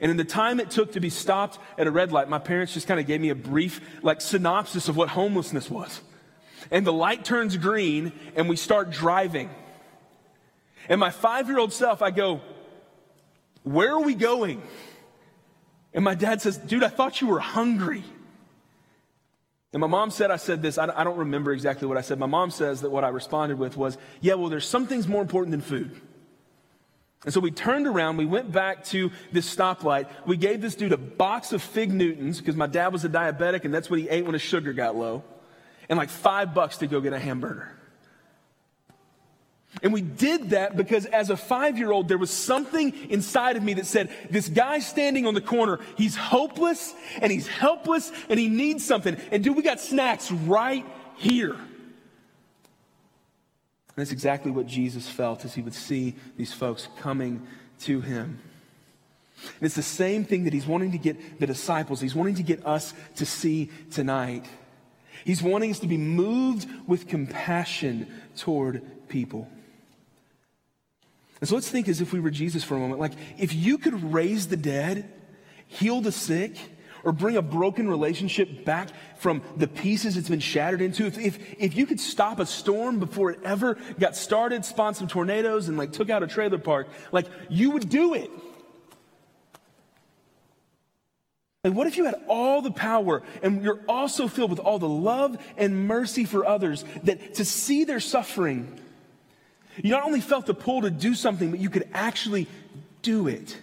And 0.00 0.10
in 0.10 0.16
the 0.16 0.24
time 0.24 0.60
it 0.60 0.70
took 0.70 0.92
to 0.92 1.00
be 1.00 1.10
stopped 1.10 1.58
at 1.78 1.86
a 1.86 1.90
red 1.90 2.12
light, 2.12 2.28
my 2.28 2.38
parents 2.38 2.74
just 2.74 2.86
kind 2.86 3.00
of 3.00 3.06
gave 3.06 3.20
me 3.20 3.30
a 3.30 3.34
brief, 3.34 3.80
like, 4.02 4.20
synopsis 4.20 4.88
of 4.88 4.96
what 4.96 5.08
homelessness 5.08 5.70
was. 5.70 6.00
And 6.70 6.86
the 6.86 6.92
light 6.92 7.24
turns 7.24 7.56
green 7.56 8.12
and 8.34 8.48
we 8.48 8.56
start 8.56 8.90
driving. 8.90 9.50
And 10.88 11.00
my 11.00 11.10
five 11.10 11.48
year 11.48 11.58
old 11.58 11.72
self, 11.72 12.02
I 12.02 12.10
go, 12.10 12.40
Where 13.62 13.92
are 13.92 14.02
we 14.02 14.14
going? 14.14 14.62
And 15.92 16.04
my 16.04 16.14
dad 16.14 16.42
says, 16.42 16.58
Dude, 16.58 16.82
I 16.82 16.88
thought 16.88 17.20
you 17.20 17.28
were 17.28 17.40
hungry. 17.40 18.04
And 19.72 19.80
my 19.80 19.86
mom 19.86 20.10
said, 20.10 20.30
I 20.30 20.36
said 20.36 20.62
this, 20.62 20.78
I 20.78 21.04
don't 21.04 21.18
remember 21.18 21.52
exactly 21.52 21.86
what 21.86 21.98
I 21.98 22.00
said. 22.00 22.18
My 22.18 22.26
mom 22.26 22.50
says 22.50 22.80
that 22.80 22.90
what 22.90 23.04
I 23.04 23.08
responded 23.08 23.58
with 23.58 23.76
was, 23.76 23.98
Yeah, 24.20 24.34
well, 24.34 24.48
there's 24.48 24.68
some 24.68 24.86
things 24.86 25.06
more 25.06 25.22
important 25.22 25.52
than 25.52 25.60
food. 25.60 26.00
And 27.24 27.32
so 27.32 27.40
we 27.40 27.50
turned 27.50 27.86
around, 27.86 28.18
we 28.18 28.26
went 28.26 28.52
back 28.52 28.84
to 28.86 29.10
this 29.32 29.52
stoplight. 29.52 30.06
We 30.26 30.36
gave 30.36 30.60
this 30.60 30.74
dude 30.74 30.92
a 30.92 30.96
box 30.96 31.52
of 31.52 31.62
Fig 31.62 31.92
Newtons 31.92 32.38
because 32.38 32.56
my 32.56 32.66
dad 32.66 32.92
was 32.92 33.04
a 33.04 33.08
diabetic 33.08 33.64
and 33.64 33.74
that's 33.74 33.90
what 33.90 33.98
he 33.98 34.08
ate 34.08 34.24
when 34.24 34.34
his 34.34 34.42
sugar 34.42 34.72
got 34.72 34.96
low, 34.96 35.24
and 35.88 35.98
like 35.98 36.10
five 36.10 36.54
bucks 36.54 36.78
to 36.78 36.86
go 36.86 37.00
get 37.00 37.12
a 37.12 37.18
hamburger. 37.18 37.72
And 39.82 39.92
we 39.92 40.00
did 40.00 40.50
that 40.50 40.76
because 40.76 41.04
as 41.06 41.28
a 41.30 41.36
five 41.36 41.76
year 41.76 41.90
old, 41.90 42.08
there 42.08 42.18
was 42.18 42.30
something 42.30 42.94
inside 43.10 43.56
of 43.56 43.62
me 43.62 43.74
that 43.74 43.86
said, 43.86 44.10
this 44.30 44.48
guy 44.48 44.78
standing 44.78 45.26
on 45.26 45.34
the 45.34 45.40
corner, 45.40 45.80
he's 45.96 46.16
hopeless 46.16 46.94
and 47.20 47.30
he's 47.30 47.46
helpless 47.46 48.10
and 48.28 48.40
he 48.40 48.48
needs 48.48 48.84
something. 48.84 49.16
And 49.30 49.44
dude, 49.44 49.56
we 49.56 49.62
got 49.62 49.80
snacks 49.80 50.30
right 50.30 50.86
here. 51.16 51.56
And 53.96 54.04
that's 54.04 54.12
exactly 54.12 54.50
what 54.50 54.66
Jesus 54.66 55.08
felt 55.08 55.44
as 55.46 55.54
he 55.54 55.62
would 55.62 55.72
see 55.72 56.14
these 56.36 56.52
folks 56.52 56.88
coming 56.98 57.46
to 57.80 58.02
him. 58.02 58.38
And 59.42 59.62
it's 59.62 59.74
the 59.74 59.82
same 59.82 60.24
thing 60.24 60.44
that 60.44 60.52
he's 60.52 60.66
wanting 60.66 60.92
to 60.92 60.98
get 60.98 61.40
the 61.40 61.46
disciples, 61.46 62.00
he's 62.00 62.14
wanting 62.14 62.34
to 62.36 62.42
get 62.42 62.64
us 62.66 62.92
to 63.16 63.24
see 63.24 63.70
tonight. 63.90 64.44
He's 65.24 65.42
wanting 65.42 65.70
us 65.70 65.78
to 65.80 65.86
be 65.86 65.96
moved 65.96 66.68
with 66.86 67.08
compassion 67.08 68.06
toward 68.36 69.08
people. 69.08 69.48
And 71.40 71.48
so 71.48 71.54
let's 71.54 71.68
think 71.68 71.88
as 71.88 72.00
if 72.00 72.12
we 72.12 72.20
were 72.20 72.30
Jesus 72.30 72.64
for 72.64 72.76
a 72.76 72.78
moment. 72.78 73.00
Like, 73.00 73.12
if 73.38 73.54
you 73.54 73.78
could 73.78 74.12
raise 74.12 74.48
the 74.48 74.56
dead, 74.56 75.10
heal 75.66 76.00
the 76.00 76.12
sick, 76.12 76.56
or 77.06 77.12
bring 77.12 77.36
a 77.36 77.42
broken 77.42 77.88
relationship 77.88 78.64
back 78.64 78.88
from 79.16 79.40
the 79.56 79.68
pieces 79.68 80.16
it's 80.16 80.28
been 80.28 80.40
shattered 80.40 80.82
into, 80.82 81.06
if, 81.06 81.16
if, 81.16 81.38
if 81.56 81.76
you 81.76 81.86
could 81.86 82.00
stop 82.00 82.40
a 82.40 82.44
storm 82.44 82.98
before 82.98 83.30
it 83.30 83.38
ever 83.44 83.78
got 84.00 84.16
started, 84.16 84.64
spawn 84.64 84.92
some 84.92 85.06
tornadoes, 85.06 85.68
and 85.68 85.78
like 85.78 85.92
took 85.92 86.10
out 86.10 86.24
a 86.24 86.26
trailer 86.26 86.58
park, 86.58 86.88
like 87.12 87.26
you 87.48 87.70
would 87.70 87.88
do 87.88 88.14
it. 88.14 88.28
Like, 91.62 91.74
what 91.74 91.86
if 91.86 91.96
you 91.96 92.06
had 92.06 92.16
all 92.26 92.60
the 92.60 92.72
power 92.72 93.22
and 93.40 93.62
you're 93.62 93.80
also 93.88 94.26
filled 94.26 94.50
with 94.50 94.58
all 94.58 94.80
the 94.80 94.88
love 94.88 95.38
and 95.56 95.86
mercy 95.86 96.24
for 96.24 96.44
others 96.44 96.84
that 97.04 97.34
to 97.34 97.44
see 97.44 97.84
their 97.84 98.00
suffering, 98.00 98.80
you 99.80 99.90
not 99.90 100.02
only 100.02 100.20
felt 100.20 100.46
the 100.46 100.54
pull 100.54 100.82
to 100.82 100.90
do 100.90 101.14
something, 101.14 101.52
but 101.52 101.60
you 101.60 101.70
could 101.70 101.88
actually 101.94 102.48
do 103.02 103.28
it. 103.28 103.56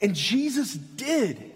And 0.00 0.14
Jesus 0.14 0.74
did. 0.74 1.52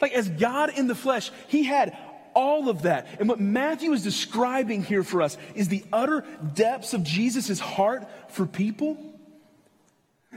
Like, 0.00 0.12
as 0.12 0.28
God 0.28 0.70
in 0.76 0.86
the 0.86 0.94
flesh, 0.94 1.30
he 1.48 1.64
had 1.64 1.96
all 2.34 2.68
of 2.68 2.82
that. 2.82 3.06
And 3.18 3.28
what 3.28 3.40
Matthew 3.40 3.92
is 3.92 4.02
describing 4.02 4.82
here 4.82 5.02
for 5.02 5.22
us 5.22 5.36
is 5.54 5.68
the 5.68 5.84
utter 5.92 6.24
depths 6.54 6.94
of 6.94 7.02
Jesus' 7.02 7.60
heart 7.60 8.08
for 8.28 8.46
people. 8.46 8.96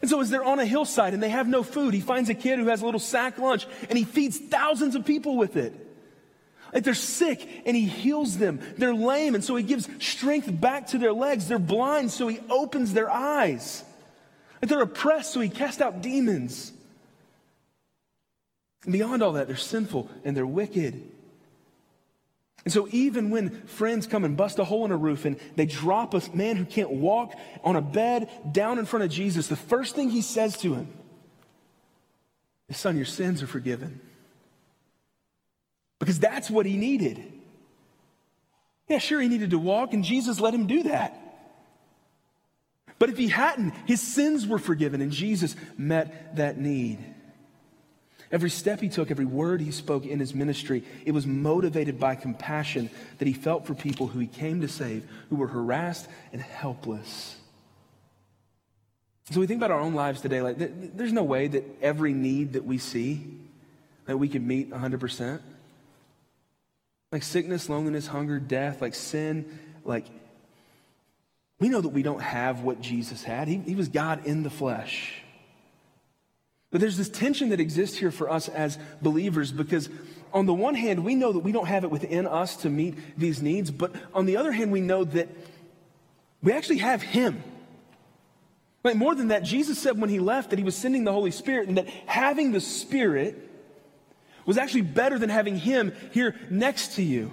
And 0.02 0.10
so, 0.10 0.20
as 0.20 0.30
they're 0.30 0.44
on 0.44 0.60
a 0.60 0.66
hillside 0.66 1.14
and 1.14 1.22
they 1.22 1.30
have 1.30 1.48
no 1.48 1.64
food, 1.64 1.94
he 1.94 2.02
finds 2.02 2.30
a 2.30 2.34
kid 2.34 2.60
who 2.60 2.68
has 2.68 2.82
a 2.82 2.86
little 2.86 3.00
sack 3.00 3.38
lunch 3.38 3.68
and 3.90 3.98
he 3.98 4.04
feeds 4.04 4.38
thousands 4.38 4.96
of 4.96 5.06
people 5.06 5.38
with 5.38 5.56
it. 5.56 5.74
Like 6.74 6.84
they're 6.84 6.96
sick 6.96 7.48
and 7.66 7.76
he 7.78 7.86
heals 7.86 8.38
them. 8.38 8.60
They're 8.78 8.96
lame 8.96 9.36
and 9.36 9.44
so 9.44 9.56
he 9.56 9.64
gives 9.64 9.88
strength 10.04 10.50
back 10.60 10.88
to 10.88 10.98
their 10.98 11.14
legs. 11.14 11.48
They're 11.48 11.60
blind 11.60 12.12
so 12.12 12.28
he 12.28 12.40
opens 12.50 12.94
their 12.94 13.12
eyes. 13.12 13.84
Like 14.62 14.70
they're 14.70 14.82
oppressed 14.82 15.34
so 15.34 15.40
he 15.40 15.50
casts 15.50 15.82
out 15.82 16.02
demons. 16.02 16.74
And 18.84 18.94
beyond 18.94 19.24
all 19.24 19.34
that, 19.34 19.48
they're 19.48 19.56
sinful 19.56 20.10
and 20.24 20.36
they're 20.36 20.46
wicked. 20.46 21.10
And 22.66 22.72
so, 22.72 22.88
even 22.92 23.30
when 23.30 23.50
friends 23.68 24.08
come 24.08 24.24
and 24.24 24.38
bust 24.38 24.58
a 24.58 24.64
hole 24.64 24.86
in 24.86 24.92
a 24.92 24.98
roof 24.98 25.26
and 25.26 25.38
they 25.56 25.66
drop 25.66 26.14
a 26.14 26.22
man 26.34 26.56
who 26.56 26.66
can't 26.66 26.92
walk 26.92 27.34
on 27.64 27.76
a 27.76 27.82
bed 27.82 28.30
down 28.54 28.80
in 28.80 28.86
front 28.86 29.04
of 29.04 29.12
Jesus, 29.12 29.48
the 29.48 29.56
first 29.56 29.96
thing 29.96 30.10
he 30.10 30.22
says 30.22 30.58
to 30.60 30.74
him 30.74 30.88
is, 32.70 32.78
Son, 32.78 32.96
your 32.96 33.06
sins 33.06 33.44
are 33.44 33.48
forgiven. 33.48 34.00
Because 36.00 36.20
that's 36.20 36.50
what 36.50 36.66
he 36.66 36.78
needed. 36.78 37.32
Yeah, 38.88 38.98
sure, 38.98 39.22
he 39.22 39.28
needed 39.28 39.52
to 39.52 39.60
walk, 39.60 39.94
and 39.94 40.04
Jesus 40.04 40.40
let 40.40 40.54
him 40.54 40.68
do 40.68 40.84
that. 40.84 41.20
But 43.00 43.10
if 43.10 43.18
he 43.18 43.28
hadn't, 43.28 43.74
his 43.86 44.02
sins 44.02 44.48
were 44.48 44.60
forgiven, 44.60 45.02
and 45.02 45.12
Jesus 45.12 45.56
met 45.78 46.38
that 46.38 46.58
need. 46.58 47.13
Every 48.34 48.50
step 48.50 48.82
he 48.82 48.90
took, 48.90 49.12
every 49.12 49.26
word 49.26 49.62
he 49.62 49.70
spoke 49.70 50.08
in 50.08 50.20
his 50.20 50.34
ministry, 50.34 50.84
it 51.06 51.12
was 51.12 51.28
motivated 51.28 52.00
by 52.00 52.16
compassion 52.16 52.90
that 53.20 53.28
he 53.28 53.34
felt 53.34 53.68
for 53.68 53.76
people 53.76 54.08
who 54.08 54.18
he 54.18 54.26
came 54.26 54.62
to 54.62 54.68
save, 54.68 55.08
who 55.30 55.36
were 55.36 55.48
harassed 55.48 56.10
and 56.34 56.42
helpless. 56.42 57.36
So 59.30 59.40
we 59.40 59.46
think 59.46 59.60
about 59.60 59.70
our 59.70 59.80
own 59.80 59.94
lives 59.94 60.20
today, 60.20 60.42
like 60.42 60.58
there's 60.98 61.14
no 61.14 61.22
way 61.22 61.48
that 61.48 61.64
every 61.80 62.14
need 62.14 62.54
that 62.54 62.66
we 62.66 62.80
see 62.80 63.24
that 64.08 64.18
we 64.18 64.28
can 64.28 64.46
meet 64.46 64.72
100%. 64.72 65.40
Like 67.12 67.22
sickness, 67.22 67.70
loneliness, 67.70 68.08
hunger, 68.08 68.40
death, 68.40 68.82
like 68.82 68.96
sin, 68.96 69.60
like 69.86 70.08
we 71.60 71.70
know 71.70 71.82
that 71.82 71.90
we 71.90 72.02
don't 72.02 72.22
have 72.22 72.62
what 72.62 72.82
Jesus 72.82 73.24
had. 73.24 73.48
He, 73.48 73.58
he 73.58 73.76
was 73.76 73.90
God 73.90 74.26
in 74.26 74.42
the 74.42 74.50
flesh. 74.50 75.23
But 76.74 76.82
there's 76.82 76.98
this 76.98 77.08
tension 77.08 77.50
that 77.50 77.60
exists 77.60 77.96
here 77.96 78.10
for 78.10 78.32
us 78.32 78.50
as 78.50 78.80
believers 79.00 79.52
because, 79.52 79.90
on 80.34 80.48
the 80.48 80.56
one 80.56 80.74
hand, 80.74 81.06
we 81.06 81.14
know 81.14 81.32
that 81.32 81.42
we 81.42 81.52
don't 81.52 81.68
have 81.68 81.84
it 81.84 81.92
within 81.92 82.26
us 82.26 82.58
to 82.58 82.70
meet 82.70 82.98
these 83.16 83.44
needs, 83.44 83.70
but 83.70 83.96
on 84.12 84.26
the 84.26 84.38
other 84.38 84.52
hand, 84.52 84.72
we 84.72 84.82
know 84.82 85.04
that 85.04 85.30
we 86.42 86.52
actually 86.52 86.80
have 86.80 87.04
Him. 87.04 87.44
Like 88.84 88.96
more 88.96 89.14
than 89.14 89.28
that, 89.28 89.44
Jesus 89.44 89.78
said 89.78 90.02
when 90.02 90.10
He 90.10 90.18
left 90.18 90.50
that 90.50 90.58
He 90.58 90.66
was 90.66 90.76
sending 90.76 91.04
the 91.04 91.12
Holy 91.12 91.30
Spirit 91.30 91.68
and 91.68 91.78
that 91.78 91.88
having 92.08 92.54
the 92.54 92.60
Spirit 92.60 93.38
was 94.48 94.58
actually 94.58 94.82
better 94.82 95.20
than 95.20 95.30
having 95.30 95.56
Him 95.56 95.94
here 96.12 96.36
next 96.50 96.96
to 96.96 97.04
you. 97.04 97.32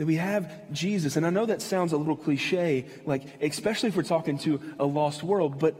That 0.00 0.06
we 0.06 0.16
have 0.16 0.50
Jesus. 0.72 1.16
And 1.16 1.26
I 1.26 1.30
know 1.30 1.44
that 1.44 1.60
sounds 1.60 1.92
a 1.92 1.98
little 1.98 2.16
cliche, 2.16 2.86
like, 3.04 3.22
especially 3.42 3.90
if 3.90 3.96
we're 3.96 4.02
talking 4.02 4.38
to 4.38 4.58
a 4.78 4.86
lost 4.86 5.22
world, 5.22 5.58
but 5.58 5.74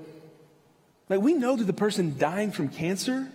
like, 1.08 1.22
we 1.22 1.32
know 1.32 1.56
that 1.56 1.64
the 1.64 1.72
person 1.72 2.18
dying 2.18 2.52
from 2.52 2.68
cancer, 2.68 3.26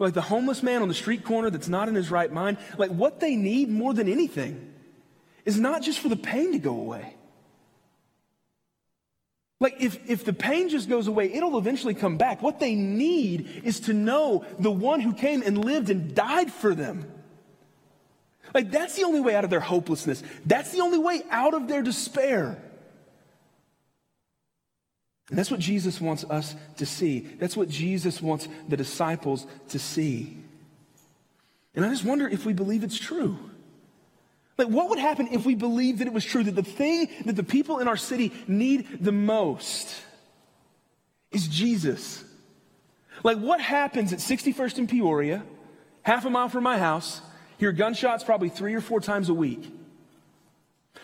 like 0.00 0.12
the 0.12 0.20
homeless 0.20 0.64
man 0.64 0.82
on 0.82 0.88
the 0.88 0.94
street 0.94 1.22
corner 1.22 1.48
that's 1.48 1.68
not 1.68 1.88
in 1.88 1.94
his 1.94 2.10
right 2.10 2.32
mind, 2.32 2.58
like, 2.76 2.90
what 2.90 3.20
they 3.20 3.36
need 3.36 3.68
more 3.68 3.94
than 3.94 4.08
anything 4.08 4.74
is 5.44 5.60
not 5.60 5.80
just 5.80 6.00
for 6.00 6.08
the 6.08 6.16
pain 6.16 6.50
to 6.54 6.58
go 6.58 6.76
away. 6.76 7.14
Like, 9.60 9.76
if, 9.78 10.10
if 10.10 10.24
the 10.24 10.32
pain 10.32 10.70
just 10.70 10.88
goes 10.88 11.06
away, 11.06 11.32
it'll 11.32 11.56
eventually 11.56 11.94
come 11.94 12.16
back. 12.16 12.42
What 12.42 12.58
they 12.58 12.74
need 12.74 13.62
is 13.62 13.78
to 13.82 13.92
know 13.92 14.44
the 14.58 14.72
one 14.72 14.98
who 14.98 15.12
came 15.12 15.42
and 15.42 15.64
lived 15.64 15.88
and 15.88 16.16
died 16.16 16.52
for 16.52 16.74
them. 16.74 17.08
Like, 18.52 18.70
that's 18.70 18.96
the 18.96 19.04
only 19.04 19.20
way 19.20 19.34
out 19.34 19.44
of 19.44 19.50
their 19.50 19.60
hopelessness. 19.60 20.22
That's 20.44 20.72
the 20.72 20.80
only 20.80 20.98
way 20.98 21.22
out 21.30 21.54
of 21.54 21.68
their 21.68 21.82
despair. 21.82 22.58
And 25.30 25.38
that's 25.38 25.50
what 25.50 25.60
Jesus 25.60 26.00
wants 26.00 26.24
us 26.24 26.56
to 26.78 26.86
see. 26.86 27.20
That's 27.20 27.56
what 27.56 27.68
Jesus 27.68 28.20
wants 28.20 28.48
the 28.68 28.76
disciples 28.76 29.46
to 29.68 29.78
see. 29.78 30.36
And 31.74 31.84
I 31.84 31.88
just 31.88 32.04
wonder 32.04 32.28
if 32.28 32.44
we 32.44 32.52
believe 32.52 32.82
it's 32.82 32.98
true. 32.98 33.38
Like, 34.58 34.68
what 34.68 34.90
would 34.90 34.98
happen 34.98 35.28
if 35.30 35.46
we 35.46 35.54
believed 35.54 36.00
that 36.00 36.08
it 36.08 36.12
was 36.12 36.24
true 36.24 36.42
that 36.42 36.56
the 36.56 36.62
thing 36.62 37.08
that 37.24 37.36
the 37.36 37.44
people 37.44 37.78
in 37.78 37.88
our 37.88 37.96
city 37.96 38.32
need 38.48 39.02
the 39.02 39.12
most 39.12 39.94
is 41.30 41.46
Jesus? 41.46 42.24
Like, 43.22 43.38
what 43.38 43.60
happens 43.60 44.12
at 44.12 44.18
61st 44.18 44.78
and 44.78 44.88
Peoria, 44.88 45.44
half 46.02 46.24
a 46.24 46.30
mile 46.30 46.48
from 46.48 46.64
my 46.64 46.76
house, 46.76 47.22
hear 47.60 47.72
gunshots 47.72 48.24
probably 48.24 48.48
three 48.48 48.74
or 48.74 48.80
four 48.80 49.00
times 49.00 49.28
a 49.28 49.34
week. 49.34 49.70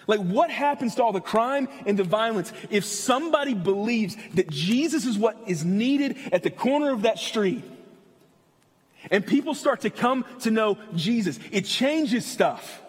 Like, 0.06 0.20
what 0.20 0.50
happens 0.50 0.94
to 0.94 1.04
all 1.04 1.12
the 1.12 1.20
crime 1.20 1.68
and 1.84 1.98
the 1.98 2.04
violence 2.04 2.52
if 2.70 2.84
somebody 2.84 3.54
believes 3.54 4.16
that 4.34 4.48
Jesus 4.48 5.04
is 5.04 5.18
what 5.18 5.36
is 5.46 5.64
needed 5.64 6.16
at 6.32 6.42
the 6.42 6.50
corner 6.50 6.92
of 6.92 7.02
that 7.02 7.18
street? 7.18 7.62
And 9.10 9.24
people 9.24 9.54
start 9.54 9.82
to 9.82 9.90
come 9.90 10.24
to 10.40 10.50
know 10.50 10.78
Jesus. 10.94 11.38
It 11.52 11.66
changes 11.66 12.24
stuff. 12.24 12.82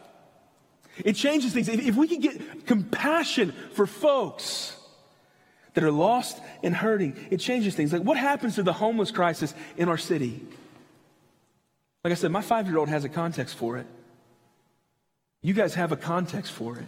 It 1.03 1.13
changes 1.13 1.53
things. 1.53 1.67
If, 1.67 1.85
if 1.85 1.95
we 1.95 2.07
could 2.07 2.21
get 2.21 2.65
compassion 2.65 3.53
for 3.73 3.85
folks 3.85 4.75
that 5.73 5.83
are 5.83 5.91
lost 5.91 6.39
and 6.63 6.75
hurting, 6.75 7.17
it 7.29 7.37
changes 7.37 7.75
things. 7.75 7.91
Like, 7.91 8.03
what 8.03 8.17
happens 8.17 8.55
to 8.55 8.63
the 8.63 8.73
homeless 8.73 9.11
crisis 9.11 9.53
in 9.75 9.89
our 9.89 9.97
city? 9.97 10.41
Like 12.07 12.13
I 12.13 12.21
said, 12.21 12.31
my 12.31 12.39
five 12.39 12.67
year 12.67 12.77
old 12.77 12.87
has 12.87 13.03
a 13.03 13.09
context 13.09 13.57
for 13.57 13.75
it. 13.75 13.85
You 15.41 15.53
guys 15.53 15.73
have 15.73 15.91
a 15.91 15.97
context 15.97 16.53
for 16.53 16.77
it. 16.77 16.85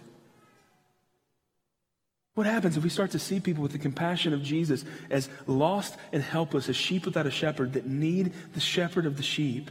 What 2.35 2.45
happens 2.45 2.77
if 2.77 2.83
we 2.83 2.89
start 2.89 3.11
to 3.11 3.19
see 3.19 3.41
people 3.41 3.61
with 3.61 3.73
the 3.73 3.79
compassion 3.79 4.31
of 4.31 4.41
Jesus 4.41 4.85
as 5.09 5.27
lost 5.45 5.97
and 6.13 6.23
helpless, 6.23 6.69
as 6.69 6.77
sheep 6.77 7.03
without 7.03 7.25
a 7.25 7.31
shepherd 7.31 7.73
that 7.73 7.85
need 7.85 8.31
the 8.53 8.61
shepherd 8.61 9.05
of 9.05 9.17
the 9.17 9.23
sheep? 9.23 9.69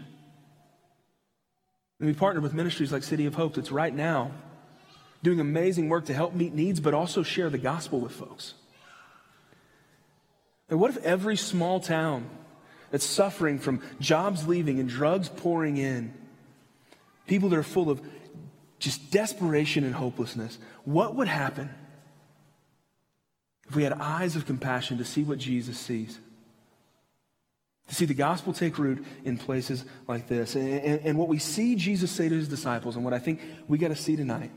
And 1.98 2.08
we 2.08 2.12
partner 2.12 2.42
with 2.42 2.52
ministries 2.52 2.92
like 2.92 3.02
City 3.02 3.24
of 3.24 3.34
Hope 3.34 3.54
that's 3.54 3.72
right 3.72 3.94
now 3.94 4.32
doing 5.22 5.40
amazing 5.40 5.88
work 5.88 6.04
to 6.04 6.12
help 6.12 6.34
meet 6.34 6.52
needs, 6.52 6.78
but 6.78 6.92
also 6.92 7.22
share 7.22 7.48
the 7.48 7.56
gospel 7.56 8.00
with 8.00 8.12
folks. 8.12 8.52
And 10.68 10.78
what 10.78 10.90
if 10.90 11.02
every 11.02 11.38
small 11.38 11.80
town 11.80 12.28
that's 12.90 13.04
suffering 13.04 13.58
from 13.58 13.82
jobs 14.00 14.46
leaving 14.46 14.80
and 14.80 14.88
drugs 14.88 15.28
pouring 15.28 15.76
in, 15.76 16.12
people 17.26 17.48
that 17.50 17.58
are 17.58 17.62
full 17.62 17.90
of 17.90 18.00
just 18.78 19.10
desperation 19.10 19.84
and 19.84 19.94
hopelessness, 19.94 20.58
what 20.84 21.14
would 21.16 21.28
happen 21.28 21.70
if 23.68 23.76
we 23.76 23.82
had 23.82 23.92
eyes 23.92 24.36
of 24.36 24.46
compassion 24.46 24.98
to 24.98 25.04
see 25.04 25.22
what 25.22 25.38
Jesus 25.38 25.78
sees, 25.78 26.18
to 27.88 27.94
see 27.94 28.04
the 28.04 28.14
gospel 28.14 28.52
take 28.52 28.78
root 28.78 29.04
in 29.24 29.36
places 29.36 29.84
like 30.06 30.28
this. 30.28 30.54
And, 30.54 30.68
and, 30.68 31.00
and 31.04 31.18
what 31.18 31.28
we 31.28 31.38
see 31.38 31.74
Jesus 31.74 32.10
say 32.10 32.28
to 32.28 32.34
his 32.34 32.48
disciples, 32.48 32.96
and 32.96 33.04
what 33.04 33.14
I 33.14 33.18
think 33.18 33.40
we 33.66 33.78
got 33.78 33.88
to 33.88 33.96
see 33.96 34.16
tonight, 34.16 34.50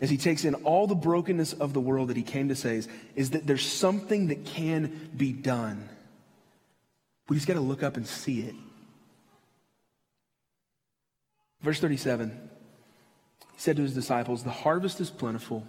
as 0.00 0.10
he 0.10 0.16
takes 0.16 0.44
in 0.44 0.54
all 0.56 0.86
the 0.86 0.94
brokenness 0.94 1.52
of 1.54 1.72
the 1.74 1.80
world 1.80 2.08
that 2.08 2.16
he 2.16 2.22
came 2.22 2.48
to 2.48 2.56
save, 2.56 2.86
is 3.14 3.30
that 3.30 3.46
there's 3.46 3.64
something 3.64 4.28
that 4.28 4.44
can 4.46 5.10
be 5.16 5.32
done. 5.32 5.88
We 7.30 7.36
just 7.36 7.48
got 7.48 7.54
to 7.54 7.60
look 7.60 7.82
up 7.82 7.96
and 7.96 8.06
see 8.06 8.40
it. 8.40 8.54
Verse 11.62 11.80
37, 11.80 12.28
he 13.52 13.58
said 13.58 13.76
to 13.76 13.82
his 13.82 13.94
disciples, 13.94 14.44
The 14.44 14.50
harvest 14.50 15.00
is 15.00 15.08
plentiful 15.08 15.66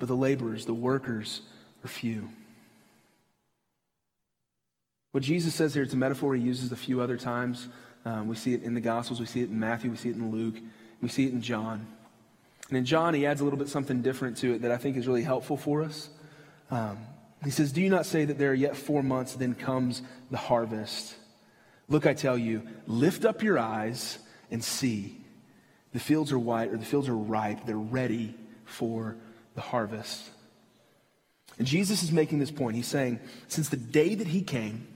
but 0.00 0.08
the 0.08 0.16
laborers, 0.16 0.64
the 0.64 0.74
workers, 0.74 1.42
are 1.84 1.88
few. 1.88 2.28
What 5.12 5.22
Jesus 5.22 5.54
says 5.54 5.74
here, 5.74 5.82
it's 5.82 5.92
a 5.92 5.98
metaphor 5.98 6.34
he 6.34 6.42
uses 6.42 6.72
a 6.72 6.76
few 6.76 7.00
other 7.02 7.16
times. 7.16 7.68
Um, 8.04 8.26
we 8.26 8.34
see 8.34 8.54
it 8.54 8.62
in 8.62 8.74
the 8.74 8.80
Gospels, 8.80 9.20
we 9.20 9.26
see 9.26 9.42
it 9.42 9.50
in 9.50 9.60
Matthew, 9.60 9.90
we 9.90 9.96
see 9.98 10.08
it 10.08 10.16
in 10.16 10.30
Luke, 10.30 10.56
we 11.02 11.08
see 11.08 11.26
it 11.26 11.32
in 11.32 11.42
John. 11.42 11.86
And 12.70 12.78
in 12.78 12.84
John, 12.86 13.12
he 13.12 13.26
adds 13.26 13.42
a 13.42 13.44
little 13.44 13.58
bit 13.58 13.68
something 13.68 14.00
different 14.00 14.38
to 14.38 14.54
it 14.54 14.62
that 14.62 14.70
I 14.70 14.78
think 14.78 14.96
is 14.96 15.06
really 15.06 15.22
helpful 15.22 15.58
for 15.58 15.82
us. 15.82 16.08
Um, 16.70 16.98
he 17.44 17.50
says, 17.50 17.72
Do 17.72 17.80
you 17.80 17.88
not 17.88 18.06
say 18.06 18.24
that 18.24 18.38
there 18.38 18.50
are 18.50 18.54
yet 18.54 18.76
four 18.76 19.02
months, 19.02 19.34
then 19.34 19.54
comes 19.54 20.02
the 20.30 20.36
harvest? 20.36 21.14
Look, 21.88 22.06
I 22.06 22.14
tell 22.14 22.38
you, 22.38 22.62
lift 22.86 23.24
up 23.24 23.42
your 23.42 23.58
eyes 23.58 24.18
and 24.50 24.62
see. 24.62 25.16
The 25.92 25.98
fields 25.98 26.32
are 26.32 26.38
white, 26.38 26.70
or 26.70 26.76
the 26.76 26.84
fields 26.84 27.08
are 27.08 27.16
ripe. 27.16 27.66
They're 27.66 27.76
ready 27.76 28.34
for 28.64 29.16
the 29.54 29.60
harvest. 29.60 30.30
And 31.58 31.66
Jesus 31.66 32.02
is 32.02 32.12
making 32.12 32.38
this 32.38 32.50
point. 32.50 32.76
He's 32.76 32.86
saying, 32.86 33.18
since 33.48 33.68
the 33.68 33.76
day 33.76 34.14
that 34.14 34.28
he 34.28 34.42
came, 34.42 34.86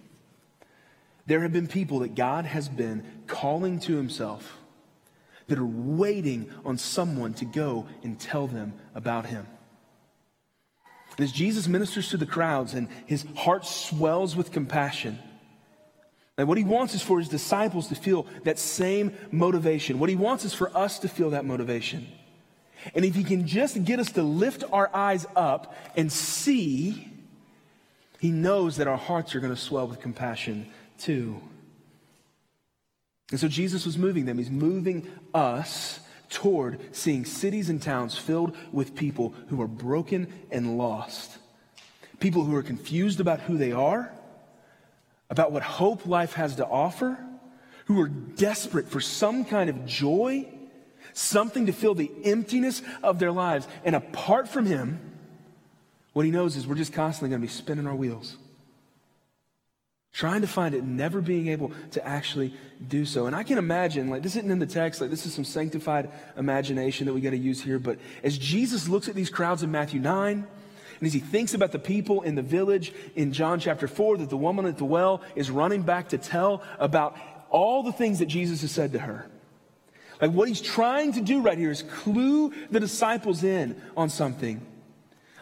there 1.27 1.41
have 1.41 1.53
been 1.53 1.67
people 1.67 2.01
that 2.01 2.15
God 2.15 2.45
has 2.45 2.69
been 2.69 3.05
calling 3.27 3.81
to 3.81 3.97
himself 3.97 4.59
that 5.47 5.59
are 5.59 5.67
waiting 5.67 6.51
on 6.65 6.79
someone 6.79 7.35
to 7.35 7.45
go 7.45 7.87
and 8.03 8.19
tell 8.19 8.47
them 8.47 8.75
about 8.95 9.27
him. 9.27 9.47
And 11.17 11.25
as 11.25 11.33
Jesus 11.33 11.69
ministers 11.69 12.09
to 12.11 12.17
the 12.17 12.27
crowds 12.27 12.75
and 12.75 12.89
his 13.07 13.25
heart 13.37 13.67
swells 13.67 14.35
with 14.35 14.51
compassion, 14.51 15.19
and 16.37 16.49
what 16.49 16.59
he 16.59 16.65
wants 16.65 16.95
is 16.95 17.03
for 17.03 17.19
his 17.19 17.29
disciples 17.29 17.89
to 17.89 17.95
feel 17.95 18.27
that 18.43 18.59
same 18.59 19.15
motivation. 19.31 20.01
What 20.01 20.11
he 20.11 20.17
wants 20.17 20.45
is 20.45 20.53
for 20.53 20.77
us 20.77 20.99
to 21.01 21.09
feel 21.09 21.31
that 21.31 21.45
motivation. 21.45 22.09
And 22.95 23.05
if 23.05 23.15
he 23.15 23.23
can 23.23 23.47
just 23.47 23.83
get 23.85 24.01
us 24.01 24.11
to 24.13 24.23
lift 24.23 24.65
our 24.73 24.91
eyes 24.93 25.27
up 25.37 25.77
and 25.97 26.11
see, 26.11 27.09
he 28.19 28.31
knows 28.31 28.77
that 28.79 28.89
our 28.89 28.97
hearts 28.97 29.35
are 29.35 29.41
going 29.41 29.55
to 29.55 29.61
swell 29.61 29.87
with 29.87 30.01
compassion 30.01 30.67
too. 30.99 31.41
And 33.31 33.39
so 33.39 33.49
Jesus 33.49 33.87
was 33.87 33.97
moving 33.97 34.27
them. 34.27 34.39
He's 34.39 34.51
moving 34.51 35.09
us 35.33 36.01
toward 36.35 36.81
seeing 36.95 37.25
cities 37.25 37.71
and 37.71 37.81
towns 37.81 38.19
filled 38.19 38.57
with 38.73 38.95
people 38.95 39.33
who 39.49 39.63
are 39.63 39.69
broken 39.69 40.27
and 40.51 40.77
lost. 40.77 41.39
People 42.19 42.45
who 42.45 42.57
are 42.57 42.63
confused 42.63 43.21
about 43.21 43.41
who 43.41 43.57
they 43.57 43.71
are, 43.73 44.13
about 45.31 45.53
what 45.53 45.63
hope 45.63 46.07
life 46.07 46.35
has 46.35 46.57
to 46.57 46.67
offer, 46.67 47.17
who 47.87 48.01
are 48.01 48.09
desperate 48.09 48.89
for 48.89 49.01
some 49.01 49.45
kind 49.45 49.71
of 49.71 49.87
joy 49.87 50.47
something 51.13 51.67
to 51.67 51.73
fill 51.73 51.95
the 51.95 52.11
emptiness 52.25 52.83
of 53.03 53.19
their 53.19 53.31
lives. 53.33 53.69
And 53.85 53.95
apart 53.95 54.49
from 54.49 54.67
Him, 54.67 54.99
what 56.13 56.25
He 56.25 56.33
knows 56.33 56.57
is 56.57 56.67
we're 56.67 56.75
just 56.75 56.93
constantly 56.93 57.31
going 57.31 57.41
to 57.41 57.47
be 57.47 57.53
spinning 57.53 57.87
our 57.87 57.95
wheels. 57.95 58.37
Trying 60.15 60.43
to 60.43 60.47
find 60.47 60.77
it, 60.77 60.85
never 60.85 61.21
being 61.21 61.49
able 61.49 61.73
to 61.91 62.07
actually 62.07 62.55
do 62.87 63.05
so. 63.05 63.27
And 63.27 63.35
I 63.35 63.43
can 63.43 63.59
imagine, 63.59 64.09
like, 64.09 64.23
this 64.23 64.37
isn't 64.37 64.51
in 64.51 64.61
the 64.61 64.67
text, 64.67 65.01
like, 65.01 65.11
this 65.11 65.27
is 65.27 65.35
some 65.35 65.45
sanctified 65.45 66.09
imagination 66.37 67.07
that 67.07 67.13
we 67.13 67.21
got 67.21 67.31
to 67.31 67.37
use 67.37 67.61
here. 67.61 67.81
But 67.81 67.99
as 68.23 68.39
Jesus 68.39 68.89
looks 68.89 69.09
at 69.09 69.17
these 69.17 69.29
crowds 69.29 69.65
in 69.65 69.73
Matthew 69.73 69.99
9, 69.99 70.47
and 71.01 71.07
as 71.07 71.13
he 71.13 71.19
thinks 71.19 71.53
about 71.53 71.73
the 71.73 71.81
people 71.81 72.23
in 72.23 72.37
the 72.37 72.43
village 72.43 72.93
in 73.17 73.33
John 73.33 73.59
chapter 73.59 73.89
4, 73.89 74.19
that 74.19 74.31
the 74.31 74.37
woman 74.37 74.67
at 74.67 74.79
the 74.79 74.85
well 74.85 75.21
is 75.35 75.51
running 75.51 75.83
back 75.83 76.11
to 76.11 76.19
tell 76.19 76.63
about 76.79 77.19
all 77.51 77.83
the 77.83 77.93
things 77.93 78.21
that 78.21 78.27
Jesus 78.27 78.61
has 78.61 78.71
said 78.71 78.93
to 78.93 79.01
her. 79.01 79.29
Like 80.21 80.31
what 80.31 80.47
he's 80.47 80.61
trying 80.61 81.13
to 81.15 81.21
do 81.21 81.43
right 81.43 81.59
here 81.59 81.73
is 81.73 81.83
clue 81.83 82.53
the 82.71 82.79
disciples 82.79 83.43
in 83.43 83.83
on 83.97 84.11
something. 84.11 84.65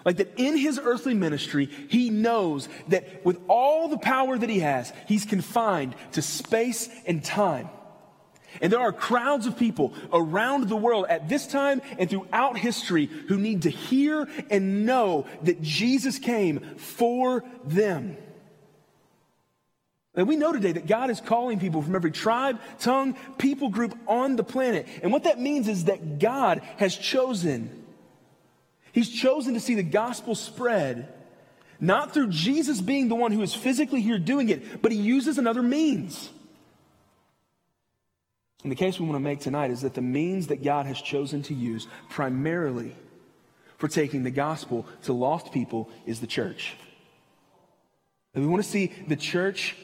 Like 0.04 0.16
that 0.16 0.32
in 0.36 0.56
his 0.56 0.80
earthly 0.82 1.14
ministry, 1.14 1.66
he 1.88 2.10
knows 2.10 2.68
that 2.88 3.24
with 3.24 3.38
all 3.48 3.88
the 3.88 3.98
power 3.98 4.36
that 4.36 4.50
he 4.50 4.60
has, 4.60 4.92
he's 5.06 5.24
confined 5.24 5.94
to 6.12 6.22
space 6.22 6.88
and 7.06 7.24
time. 7.24 7.68
And 8.60 8.72
there 8.72 8.80
are 8.80 8.92
crowds 8.92 9.46
of 9.46 9.56
people 9.56 9.94
around 10.12 10.68
the 10.68 10.76
world 10.76 11.06
at 11.08 11.28
this 11.28 11.46
time 11.46 11.80
and 11.98 12.10
throughout 12.10 12.58
history 12.58 13.06
who 13.28 13.38
need 13.38 13.62
to 13.62 13.70
hear 13.70 14.28
and 14.50 14.84
know 14.84 15.26
that 15.42 15.62
Jesus 15.62 16.18
came 16.18 16.60
for 16.76 17.44
them. 17.64 18.16
And 20.14 20.28
we 20.28 20.36
know 20.36 20.52
today 20.52 20.72
that 20.72 20.86
God 20.86 21.08
is 21.08 21.22
calling 21.22 21.58
people 21.58 21.80
from 21.80 21.94
every 21.94 22.10
tribe, 22.10 22.60
tongue, 22.78 23.16
people 23.38 23.70
group 23.70 23.96
on 24.06 24.36
the 24.36 24.44
planet. 24.44 24.86
And 25.02 25.10
what 25.10 25.24
that 25.24 25.40
means 25.40 25.68
is 25.68 25.86
that 25.86 26.18
God 26.18 26.60
has 26.76 26.94
chosen. 26.94 27.81
He's 28.92 29.08
chosen 29.08 29.54
to 29.54 29.60
see 29.60 29.74
the 29.74 29.82
gospel 29.82 30.34
spread, 30.34 31.12
not 31.80 32.12
through 32.14 32.28
Jesus 32.28 32.80
being 32.80 33.08
the 33.08 33.14
one 33.14 33.32
who 33.32 33.42
is 33.42 33.54
physically 33.54 34.02
here 34.02 34.18
doing 34.18 34.50
it, 34.50 34.82
but 34.82 34.92
he 34.92 34.98
uses 34.98 35.38
another 35.38 35.62
means. 35.62 36.30
And 38.62 38.70
the 38.70 38.76
case 38.76 39.00
we 39.00 39.06
want 39.06 39.16
to 39.16 39.20
make 39.20 39.40
tonight 39.40 39.70
is 39.70 39.80
that 39.80 39.94
the 39.94 40.02
means 40.02 40.48
that 40.48 40.62
God 40.62 40.86
has 40.86 41.00
chosen 41.00 41.42
to 41.44 41.54
use 41.54 41.88
primarily 42.10 42.94
for 43.78 43.88
taking 43.88 44.22
the 44.22 44.30
gospel 44.30 44.86
to 45.02 45.12
lost 45.12 45.52
people 45.52 45.90
is 46.06 46.20
the 46.20 46.26
church. 46.28 46.76
And 48.34 48.44
we 48.44 48.48
want 48.48 48.62
to 48.62 48.68
see 48.68 48.92
the 49.08 49.16
church 49.16 49.74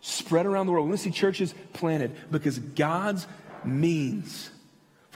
spread 0.00 0.46
around 0.46 0.66
the 0.66 0.72
world. 0.72 0.86
We 0.86 0.90
want 0.90 1.00
to 1.00 1.04
see 1.04 1.10
churches 1.10 1.54
planted 1.74 2.12
because 2.30 2.58
God's 2.58 3.26
means 3.64 4.50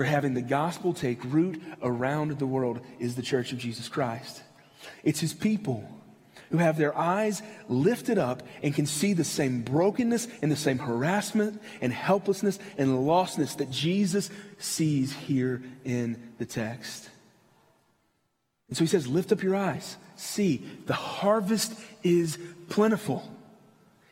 for 0.00 0.04
having 0.04 0.32
the 0.32 0.40
gospel 0.40 0.94
take 0.94 1.22
root 1.24 1.60
around 1.82 2.38
the 2.38 2.46
world 2.46 2.80
is 2.98 3.16
the 3.16 3.22
church 3.22 3.52
of 3.52 3.58
Jesus 3.58 3.86
Christ. 3.86 4.42
It's 5.04 5.20
his 5.20 5.34
people 5.34 5.86
who 6.50 6.56
have 6.56 6.78
their 6.78 6.96
eyes 6.96 7.42
lifted 7.68 8.16
up 8.16 8.42
and 8.62 8.74
can 8.74 8.86
see 8.86 9.12
the 9.12 9.24
same 9.24 9.60
brokenness 9.60 10.26
and 10.40 10.50
the 10.50 10.56
same 10.56 10.78
harassment 10.78 11.60
and 11.82 11.92
helplessness 11.92 12.58
and 12.78 12.88
lostness 12.88 13.58
that 13.58 13.70
Jesus 13.70 14.30
sees 14.56 15.12
here 15.12 15.62
in 15.84 16.16
the 16.38 16.46
text. 16.46 17.10
And 18.68 18.78
so 18.78 18.84
he 18.84 18.88
says, 18.88 19.06
Lift 19.06 19.32
up 19.32 19.42
your 19.42 19.54
eyes. 19.54 19.98
See, 20.16 20.66
the 20.86 20.94
harvest 20.94 21.78
is 22.02 22.38
plentiful. 22.70 23.30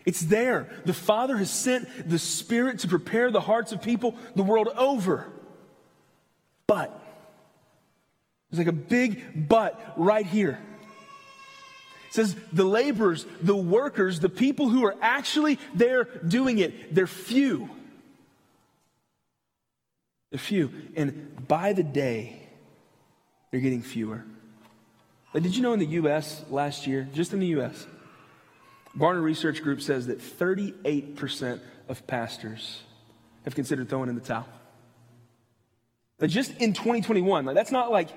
It's 0.05 0.21
there. 0.21 0.69
The 0.85 0.93
Father 0.93 1.39
has 1.39 1.51
sent 1.51 2.11
the 2.11 2.19
Spirit 2.19 2.81
to 2.81 2.89
prepare 2.89 3.31
the 3.31 3.41
hearts 3.41 3.73
of 3.73 3.81
people 3.81 4.17
the 4.37 4.43
world 4.43 4.69
over. 4.77 5.33
But, 6.69 6.97
there's 8.51 8.59
like 8.59 8.69
a 8.69 8.79
big 8.79 9.49
but 9.49 9.95
right 9.97 10.25
here. 10.25 10.61
It 12.09 12.15
says 12.15 12.37
the 12.53 12.65
laborers, 12.65 13.27
the 13.43 13.57
workers, 13.57 14.21
the 14.21 14.29
people 14.29 14.69
who 14.69 14.85
are 14.85 14.95
actually 15.01 15.59
there 15.75 16.05
doing 16.05 16.59
it, 16.59 16.95
they're 16.95 17.09
few. 17.09 17.69
They're 20.31 20.39
few. 20.39 20.71
And 20.95 21.49
by 21.49 21.73
the 21.73 21.83
day, 21.83 22.49
they're 23.51 23.61
getting 23.61 23.83
fewer. 23.83 24.25
Like, 25.35 25.43
did 25.43 25.57
you 25.57 25.63
know 25.63 25.73
in 25.73 25.79
the 25.79 25.87
U.S. 25.87 26.45
last 26.51 26.87
year, 26.87 27.09
just 27.13 27.33
in 27.33 27.41
the 27.41 27.49
U.S., 27.49 27.87
Barna 28.97 29.23
Research 29.23 29.63
Group 29.63 29.81
says 29.81 30.07
that 30.07 30.19
38% 30.19 31.61
of 31.89 32.07
pastors 32.07 32.83
have 33.45 33.55
considered 33.55 33.89
throwing 33.89 34.09
in 34.09 34.15
the 34.15 34.21
towel. 34.21 34.47
But 36.19 36.31
just 36.31 36.57
in 36.59 36.73
2021, 36.73 37.45
like 37.45 37.55
that's 37.55 37.73
not 37.73 37.91
like 37.91 38.09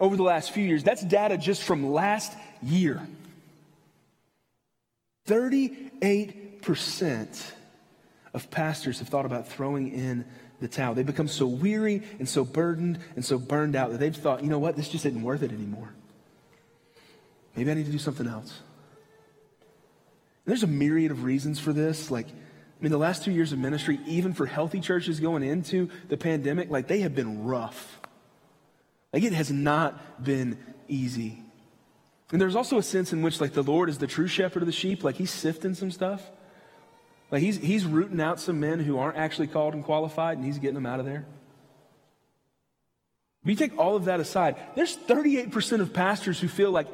over 0.00 0.16
the 0.16 0.22
last 0.22 0.52
few 0.52 0.64
years, 0.64 0.82
that's 0.82 1.02
data 1.02 1.36
just 1.36 1.62
from 1.62 1.92
last 1.92 2.32
year. 2.62 3.06
38% 5.28 7.52
of 8.34 8.50
pastors 8.50 8.98
have 8.98 9.08
thought 9.08 9.26
about 9.26 9.46
throwing 9.46 9.92
in 9.92 10.24
the 10.60 10.68
towel. 10.68 10.94
They've 10.94 11.04
become 11.04 11.28
so 11.28 11.46
weary 11.46 12.02
and 12.18 12.28
so 12.28 12.44
burdened 12.44 12.98
and 13.14 13.24
so 13.24 13.38
burned 13.38 13.76
out 13.76 13.90
that 13.90 13.98
they've 13.98 14.16
thought, 14.16 14.42
you 14.42 14.48
know 14.48 14.58
what, 14.58 14.76
this 14.76 14.88
just 14.88 15.04
isn't 15.06 15.22
worth 15.22 15.42
it 15.42 15.52
anymore. 15.52 15.92
Maybe 17.54 17.70
I 17.70 17.74
need 17.74 17.86
to 17.86 17.92
do 17.92 17.98
something 17.98 18.26
else. 18.26 18.60
There's 20.44 20.62
a 20.62 20.68
myriad 20.68 21.10
of 21.10 21.24
reasons 21.24 21.60
for 21.60 21.72
this. 21.72 22.10
Like, 22.10 22.26
I 22.82 22.84
mean, 22.84 22.90
the 22.90 22.98
last 22.98 23.22
two 23.22 23.30
years 23.30 23.52
of 23.52 23.60
ministry, 23.60 24.00
even 24.08 24.32
for 24.32 24.44
healthy 24.44 24.80
churches 24.80 25.20
going 25.20 25.44
into 25.44 25.88
the 26.08 26.16
pandemic, 26.16 26.68
like 26.68 26.88
they 26.88 27.02
have 27.02 27.14
been 27.14 27.44
rough. 27.44 28.00
Like 29.12 29.22
it 29.22 29.32
has 29.32 29.52
not 29.52 30.24
been 30.24 30.58
easy. 30.88 31.38
And 32.32 32.40
there's 32.40 32.56
also 32.56 32.78
a 32.78 32.82
sense 32.82 33.12
in 33.12 33.22
which, 33.22 33.40
like, 33.40 33.52
the 33.52 33.62
Lord 33.62 33.88
is 33.88 33.98
the 33.98 34.08
true 34.08 34.26
shepherd 34.26 34.64
of 34.64 34.66
the 34.66 34.72
sheep. 34.72 35.04
Like, 35.04 35.14
he's 35.14 35.30
sifting 35.30 35.74
some 35.74 35.92
stuff. 35.92 36.28
Like, 37.30 37.42
he's, 37.42 37.58
he's 37.58 37.84
rooting 37.84 38.20
out 38.20 38.40
some 38.40 38.58
men 38.58 38.80
who 38.80 38.98
aren't 38.98 39.18
actually 39.18 39.48
called 39.48 39.74
and 39.74 39.84
qualified, 39.84 40.38
and 40.38 40.44
he's 40.46 40.58
getting 40.58 40.74
them 40.74 40.86
out 40.86 40.98
of 40.98 41.04
there. 41.04 41.26
If 43.44 43.50
you 43.50 43.54
take 43.54 43.78
all 43.78 43.96
of 43.96 44.06
that 44.06 44.18
aside, 44.18 44.56
there's 44.74 44.96
38% 44.96 45.80
of 45.80 45.92
pastors 45.92 46.40
who 46.40 46.48
feel 46.48 46.70
like, 46.70 46.88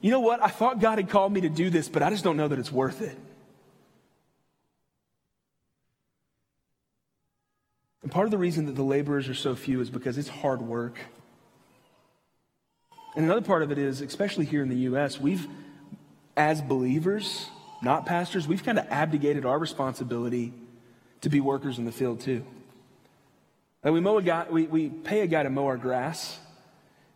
you 0.00 0.12
know 0.12 0.20
what? 0.20 0.40
I 0.40 0.48
thought 0.48 0.80
God 0.80 0.98
had 0.98 1.10
called 1.10 1.32
me 1.32 1.40
to 1.40 1.48
do 1.48 1.68
this, 1.68 1.88
but 1.88 2.04
I 2.04 2.10
just 2.10 2.22
don't 2.22 2.36
know 2.36 2.46
that 2.46 2.60
it's 2.60 2.70
worth 2.70 3.02
it. 3.02 3.18
And 8.02 8.12
part 8.12 8.26
of 8.26 8.30
the 8.30 8.38
reason 8.38 8.66
that 8.66 8.76
the 8.76 8.82
laborers 8.82 9.28
are 9.28 9.34
so 9.34 9.54
few 9.54 9.80
is 9.80 9.90
because 9.90 10.18
it's 10.18 10.28
hard 10.28 10.62
work. 10.62 10.98
And 13.16 13.24
another 13.24 13.42
part 13.42 13.62
of 13.62 13.72
it 13.72 13.78
is, 13.78 14.00
especially 14.00 14.44
here 14.44 14.62
in 14.62 14.68
the 14.68 14.76
U.S., 14.76 15.20
we've, 15.20 15.46
as 16.36 16.62
believers, 16.62 17.48
not 17.82 18.06
pastors, 18.06 18.46
we've 18.46 18.62
kind 18.62 18.78
of 18.78 18.86
abdicated 18.90 19.44
our 19.44 19.58
responsibility 19.58 20.52
to 21.22 21.28
be 21.28 21.40
workers 21.40 21.78
in 21.78 21.84
the 21.84 21.92
field 21.92 22.20
too. 22.20 22.44
Like 23.82 23.92
we 23.92 24.00
mow 24.00 24.18
a 24.18 24.22
guy, 24.22 24.46
we, 24.50 24.66
we 24.66 24.88
pay 24.88 25.20
a 25.20 25.26
guy 25.26 25.42
to 25.42 25.50
mow 25.50 25.66
our 25.66 25.76
grass, 25.76 26.38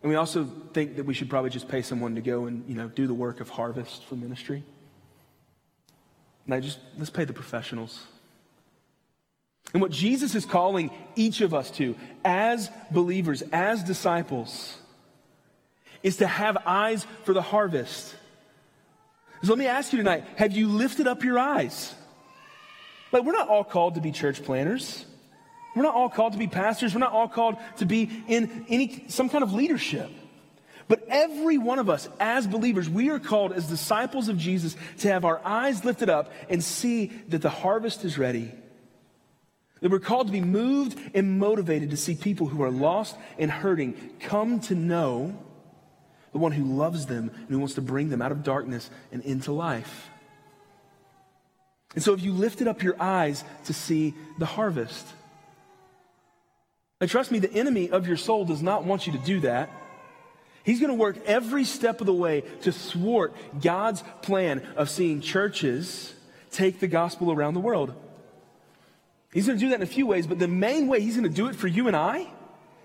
and 0.01 0.09
we 0.09 0.15
also 0.15 0.45
think 0.73 0.97
that 0.97 1.05
we 1.05 1.13
should 1.13 1.29
probably 1.29 1.49
just 1.49 1.67
pay 1.67 1.81
someone 1.81 2.15
to 2.15 2.21
go 2.21 2.45
and 2.45 2.67
you 2.67 2.75
know 2.75 2.87
do 2.87 3.07
the 3.07 3.13
work 3.13 3.39
of 3.39 3.49
harvest 3.49 4.03
for 4.05 4.15
ministry. 4.15 4.63
And 6.45 6.53
I 6.53 6.59
just 6.59 6.79
let's 6.97 7.09
pay 7.09 7.25
the 7.25 7.33
professionals. 7.33 8.05
And 9.73 9.81
what 9.81 9.91
Jesus 9.91 10.35
is 10.35 10.45
calling 10.45 10.91
each 11.15 11.41
of 11.41 11.53
us 11.53 11.71
to, 11.71 11.95
as 12.23 12.69
believers, 12.91 13.41
as 13.51 13.83
disciples, 13.83 14.77
is 16.03 16.17
to 16.17 16.27
have 16.27 16.57
eyes 16.65 17.07
for 17.23 17.33
the 17.33 17.41
harvest. 17.41 18.13
So 19.41 19.49
let 19.49 19.57
me 19.57 19.65
ask 19.65 19.91
you 19.91 19.97
tonight 19.97 20.25
have 20.35 20.51
you 20.51 20.67
lifted 20.67 21.07
up 21.07 21.23
your 21.23 21.39
eyes? 21.39 21.93
Like, 23.11 23.23
we're 23.23 23.33
not 23.33 23.47
all 23.47 23.63
called 23.63 23.95
to 23.95 24.01
be 24.01 24.11
church 24.11 24.43
planters. 24.43 25.05
We're 25.75 25.83
not 25.83 25.95
all 25.95 26.09
called 26.09 26.33
to 26.33 26.39
be 26.39 26.47
pastors. 26.47 26.93
We're 26.93 26.99
not 26.99 27.11
all 27.11 27.27
called 27.27 27.57
to 27.77 27.85
be 27.85 28.09
in 28.27 28.65
any, 28.69 29.05
some 29.07 29.29
kind 29.29 29.43
of 29.43 29.53
leadership. 29.53 30.09
But 30.87 31.05
every 31.07 31.57
one 31.57 31.79
of 31.79 31.89
us, 31.89 32.09
as 32.19 32.45
believers, 32.45 32.89
we 32.89 33.09
are 33.09 33.19
called 33.19 33.53
as 33.53 33.67
disciples 33.67 34.27
of 34.27 34.37
Jesus 34.37 34.75
to 34.99 35.07
have 35.09 35.25
our 35.25 35.41
eyes 35.43 35.85
lifted 35.85 36.09
up 36.09 36.31
and 36.49 36.63
see 36.63 37.07
that 37.29 37.41
the 37.41 37.49
harvest 37.49 38.03
is 38.03 38.17
ready. 38.17 38.51
That 39.83 39.91
we're 39.91 39.99
called 39.99 40.27
to 40.27 40.33
be 40.33 40.39
moved 40.39 40.97
and 41.13 41.37
motivated 41.39 41.89
to 41.89 41.97
see 41.97 42.15
people 42.15 42.47
who 42.47 42.63
are 42.63 42.71
lost 42.71 43.17
and 43.37 43.51
hurting 43.51 44.11
come 44.21 44.61
to 44.61 44.75
know 44.75 45.37
the 46.31 46.37
one 46.37 46.53
who 46.53 46.63
loves 46.63 47.05
them 47.05 47.29
and 47.35 47.49
who 47.49 47.59
wants 47.59 47.73
to 47.73 47.81
bring 47.81 48.07
them 48.07 48.21
out 48.21 48.31
of 48.31 48.43
darkness 48.43 48.89
and 49.11 49.21
into 49.23 49.51
life. 49.51 50.09
And 51.95 52.01
so, 52.01 52.13
if 52.13 52.23
you 52.23 52.31
lifted 52.31 52.69
up 52.69 52.81
your 52.81 52.95
eyes 52.97 53.43
to 53.65 53.73
see 53.73 54.13
the 54.39 54.45
harvest, 54.45 55.05
and 57.01 57.09
trust 57.09 57.29
me, 57.29 57.39
the 57.39 57.51
enemy 57.51 57.89
of 57.89 58.07
your 58.07 58.15
soul 58.15 58.45
does 58.45 58.61
not 58.61 58.85
want 58.85 59.05
you 59.05 59.11
to 59.11 59.19
do 59.19 59.41
that. 59.41 59.69
He's 60.63 60.79
going 60.79 60.91
to 60.91 60.97
work 60.97 61.17
every 61.25 61.65
step 61.65 61.99
of 61.99 62.07
the 62.07 62.13
way 62.13 62.45
to 62.61 62.71
thwart 62.71 63.35
God's 63.61 64.01
plan 64.21 64.65
of 64.77 64.89
seeing 64.89 65.19
churches 65.19 66.13
take 66.51 66.79
the 66.79 66.87
gospel 66.87 67.33
around 67.33 67.55
the 67.55 67.59
world. 67.59 67.93
He's 69.33 69.47
going 69.47 69.57
to 69.57 69.65
do 69.65 69.69
that 69.69 69.75
in 69.75 69.81
a 69.81 69.87
few 69.87 70.05
ways, 70.05 70.27
but 70.27 70.39
the 70.39 70.47
main 70.47 70.87
way 70.87 71.01
he's 71.01 71.15
going 71.15 71.29
to 71.29 71.35
do 71.35 71.47
it 71.47 71.55
for 71.55 71.67
you 71.67 71.87
and 71.87 71.95
I, 71.95 72.27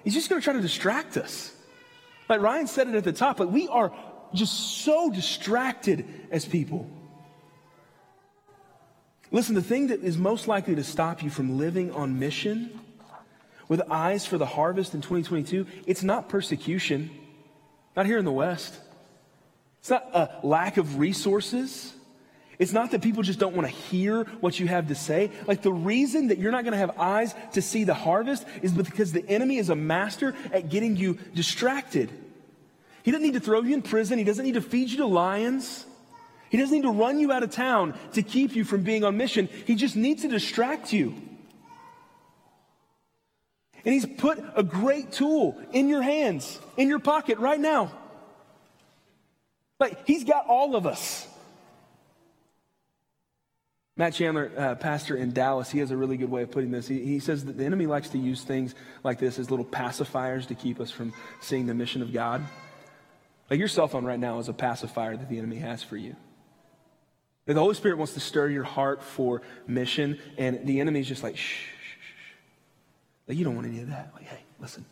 he's 0.02 0.14
just 0.14 0.30
going 0.30 0.40
to 0.40 0.44
try 0.44 0.54
to 0.54 0.60
distract 0.60 1.16
us. 1.16 1.54
Like 2.28 2.40
Ryan 2.40 2.66
said 2.66 2.88
it 2.88 2.94
at 2.94 3.04
the 3.04 3.12
top, 3.12 3.36
but 3.36 3.52
we 3.52 3.68
are 3.68 3.92
just 4.34 4.82
so 4.82 5.10
distracted 5.10 6.06
as 6.30 6.44
people. 6.44 6.88
Listen, 9.30 9.54
the 9.54 9.62
thing 9.62 9.88
that 9.88 10.00
is 10.00 10.16
most 10.16 10.48
likely 10.48 10.74
to 10.74 10.84
stop 10.84 11.22
you 11.22 11.28
from 11.28 11.58
living 11.58 11.92
on 11.92 12.18
mission 12.18 12.80
with 13.68 13.82
eyes 13.90 14.24
for 14.24 14.38
the 14.38 14.46
harvest 14.46 14.94
in 14.94 15.02
2022, 15.02 15.66
it's 15.86 16.02
not 16.02 16.30
persecution, 16.30 17.10
not 17.94 18.06
here 18.06 18.16
in 18.16 18.24
the 18.24 18.32
West. 18.32 18.74
It's 19.80 19.90
not 19.90 20.08
a 20.14 20.40
lack 20.42 20.78
of 20.78 20.98
resources. 20.98 21.92
It's 22.58 22.72
not 22.72 22.90
that 22.90 23.02
people 23.02 23.22
just 23.22 23.38
don't 23.38 23.54
want 23.54 23.68
to 23.68 23.74
hear 23.74 24.24
what 24.40 24.58
you 24.58 24.66
have 24.66 24.88
to 24.88 24.94
say. 24.94 25.30
Like 25.46 25.62
the 25.62 25.72
reason 25.72 26.28
that 26.28 26.38
you're 26.38 26.50
not 26.50 26.64
going 26.64 26.72
to 26.72 26.78
have 26.78 26.98
eyes 26.98 27.34
to 27.52 27.62
see 27.62 27.84
the 27.84 27.94
harvest 27.94 28.44
is 28.62 28.72
because 28.72 29.12
the 29.12 29.26
enemy 29.28 29.58
is 29.58 29.70
a 29.70 29.76
master 29.76 30.34
at 30.52 30.68
getting 30.68 30.96
you 30.96 31.18
distracted. 31.34 32.10
He 33.04 33.12
doesn't 33.12 33.24
need 33.24 33.34
to 33.34 33.40
throw 33.40 33.62
you 33.62 33.74
in 33.74 33.82
prison. 33.82 34.18
He 34.18 34.24
doesn't 34.24 34.44
need 34.44 34.54
to 34.54 34.60
feed 34.60 34.90
you 34.90 34.98
to 34.98 35.06
lions. 35.06 35.86
He 36.50 36.56
doesn't 36.56 36.74
need 36.74 36.82
to 36.82 36.90
run 36.90 37.20
you 37.20 37.30
out 37.30 37.44
of 37.44 37.52
town 37.52 37.94
to 38.14 38.22
keep 38.22 38.56
you 38.56 38.64
from 38.64 38.82
being 38.82 39.04
on 39.04 39.16
mission. 39.16 39.48
He 39.66 39.76
just 39.76 39.94
needs 39.94 40.22
to 40.22 40.28
distract 40.28 40.92
you. 40.92 41.14
And 43.84 43.94
he's 43.94 44.06
put 44.06 44.42
a 44.56 44.64
great 44.64 45.12
tool 45.12 45.56
in 45.72 45.88
your 45.88 46.02
hands, 46.02 46.58
in 46.76 46.88
your 46.88 46.98
pocket 46.98 47.38
right 47.38 47.60
now. 47.60 47.92
Like, 49.78 50.06
he's 50.06 50.24
got 50.24 50.46
all 50.48 50.74
of 50.74 50.86
us. 50.86 51.27
Matt 53.98 54.14
Chandler, 54.14 54.52
uh, 54.56 54.76
pastor 54.76 55.16
in 55.16 55.32
Dallas, 55.32 55.70
he 55.70 55.80
has 55.80 55.90
a 55.90 55.96
really 55.96 56.16
good 56.16 56.30
way 56.30 56.42
of 56.42 56.52
putting 56.52 56.70
this. 56.70 56.86
He, 56.86 57.04
he 57.04 57.18
says 57.18 57.44
that 57.46 57.58
the 57.58 57.64
enemy 57.64 57.86
likes 57.86 58.08
to 58.10 58.18
use 58.18 58.44
things 58.44 58.76
like 59.02 59.18
this 59.18 59.40
as 59.40 59.50
little 59.50 59.64
pacifiers 59.64 60.46
to 60.46 60.54
keep 60.54 60.78
us 60.78 60.92
from 60.92 61.12
seeing 61.40 61.66
the 61.66 61.74
mission 61.74 62.00
of 62.00 62.12
God. 62.12 62.44
Like 63.50 63.58
your 63.58 63.66
cell 63.66 63.88
phone 63.88 64.04
right 64.04 64.20
now 64.20 64.38
is 64.38 64.48
a 64.48 64.52
pacifier 64.52 65.16
that 65.16 65.28
the 65.28 65.36
enemy 65.36 65.56
has 65.56 65.82
for 65.82 65.96
you. 65.96 66.14
the 67.44 67.54
Holy 67.54 67.74
Spirit 67.74 67.98
wants 67.98 68.14
to 68.14 68.20
stir 68.20 68.48
your 68.48 68.62
heart 68.62 69.02
for 69.02 69.42
mission, 69.66 70.20
and 70.36 70.64
the 70.64 70.78
enemy's 70.78 71.08
just 71.08 71.24
like, 71.24 71.36
shh, 71.36 71.40
shh, 71.40 71.96
shh. 71.96 72.32
Like, 73.26 73.36
you 73.36 73.44
don't 73.44 73.56
want 73.56 73.66
any 73.66 73.80
of 73.80 73.88
that. 73.88 74.12
Like, 74.14 74.26
hey, 74.26 74.44
listen. 74.60 74.84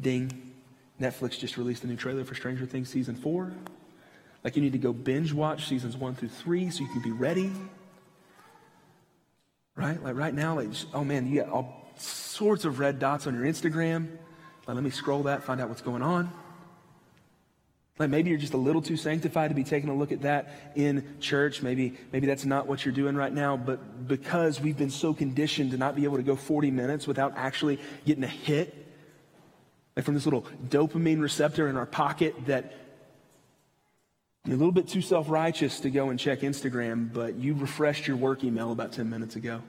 Ding. 0.00 0.54
Netflix 0.98 1.38
just 1.38 1.58
released 1.58 1.84
a 1.84 1.86
new 1.86 1.96
trailer 1.96 2.24
for 2.24 2.34
Stranger 2.34 2.64
Things 2.64 2.88
season 2.88 3.14
four. 3.14 3.52
Like, 4.42 4.56
you 4.56 4.62
need 4.62 4.72
to 4.72 4.78
go 4.78 4.94
binge 4.94 5.34
watch 5.34 5.66
seasons 5.66 5.98
one 5.98 6.14
through 6.14 6.28
three 6.28 6.70
so 6.70 6.82
you 6.82 6.88
can 6.88 7.02
be 7.02 7.12
ready. 7.12 7.52
Right? 9.76 10.02
Like 10.02 10.16
right 10.16 10.34
now, 10.34 10.56
like, 10.56 10.68
oh 10.92 11.04
man, 11.04 11.26
you 11.26 11.40
got 11.40 11.50
all 11.50 11.92
sorts 11.96 12.64
of 12.64 12.78
red 12.78 12.98
dots 12.98 13.26
on 13.26 13.34
your 13.34 13.44
Instagram. 13.44 14.08
Like, 14.66 14.74
let 14.74 14.84
me 14.84 14.90
scroll 14.90 15.24
that, 15.24 15.42
find 15.42 15.60
out 15.60 15.68
what's 15.68 15.82
going 15.82 16.02
on. 16.02 16.30
Like 18.00 18.08
maybe 18.08 18.30
you're 18.30 18.38
just 18.38 18.54
a 18.54 18.58
little 18.58 18.80
too 18.80 18.96
sanctified 18.96 19.50
to 19.50 19.54
be 19.54 19.62
taking 19.62 19.90
a 19.90 19.94
look 19.94 20.10
at 20.10 20.22
that 20.22 20.72
in 20.74 21.18
church. 21.20 21.60
Maybe, 21.60 21.98
maybe 22.12 22.26
that's 22.26 22.46
not 22.46 22.66
what 22.66 22.82
you're 22.82 22.94
doing 22.94 23.14
right 23.14 23.32
now, 23.32 23.58
but 23.58 24.08
because 24.08 24.58
we've 24.58 24.76
been 24.76 24.90
so 24.90 25.12
conditioned 25.12 25.72
to 25.72 25.76
not 25.76 25.94
be 25.94 26.04
able 26.04 26.16
to 26.16 26.22
go 26.22 26.34
40 26.34 26.70
minutes 26.70 27.06
without 27.06 27.34
actually 27.36 27.78
getting 28.06 28.24
a 28.24 28.28
hit, 28.28 28.74
like 29.96 30.06
from 30.06 30.14
this 30.14 30.24
little 30.24 30.46
dopamine 30.66 31.20
receptor 31.20 31.68
in 31.68 31.76
our 31.76 31.84
pocket 31.84 32.34
that 32.46 32.72
You're 34.46 34.56
a 34.56 34.58
little 34.58 34.72
bit 34.72 34.88
too 34.88 35.02
self 35.02 35.28
righteous 35.28 35.80
to 35.80 35.90
go 35.90 36.10
and 36.10 36.18
check 36.18 36.40
Instagram, 36.40 37.12
but 37.12 37.34
you 37.36 37.54
refreshed 37.54 38.06
your 38.06 38.16
work 38.16 38.42
email 38.42 38.72
about 38.72 38.92
10 38.92 39.10
minutes 39.10 39.36
ago. 39.36 39.62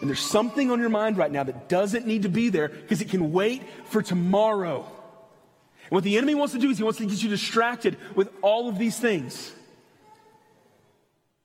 And 0.00 0.08
there's 0.08 0.20
something 0.20 0.70
on 0.70 0.78
your 0.78 0.90
mind 0.90 1.16
right 1.16 1.30
now 1.30 1.42
that 1.42 1.68
doesn't 1.68 2.06
need 2.06 2.22
to 2.22 2.28
be 2.28 2.50
there 2.50 2.68
because 2.68 3.00
it 3.00 3.08
can 3.08 3.32
wait 3.32 3.62
for 3.86 4.02
tomorrow. 4.02 4.80
And 4.80 5.90
what 5.90 6.04
the 6.04 6.16
enemy 6.18 6.34
wants 6.34 6.52
to 6.52 6.60
do 6.60 6.70
is 6.70 6.78
he 6.78 6.84
wants 6.84 6.98
to 6.98 7.06
get 7.06 7.22
you 7.22 7.30
distracted 7.30 7.96
with 8.14 8.30
all 8.42 8.68
of 8.68 8.78
these 8.78 8.98
things. 8.98 9.52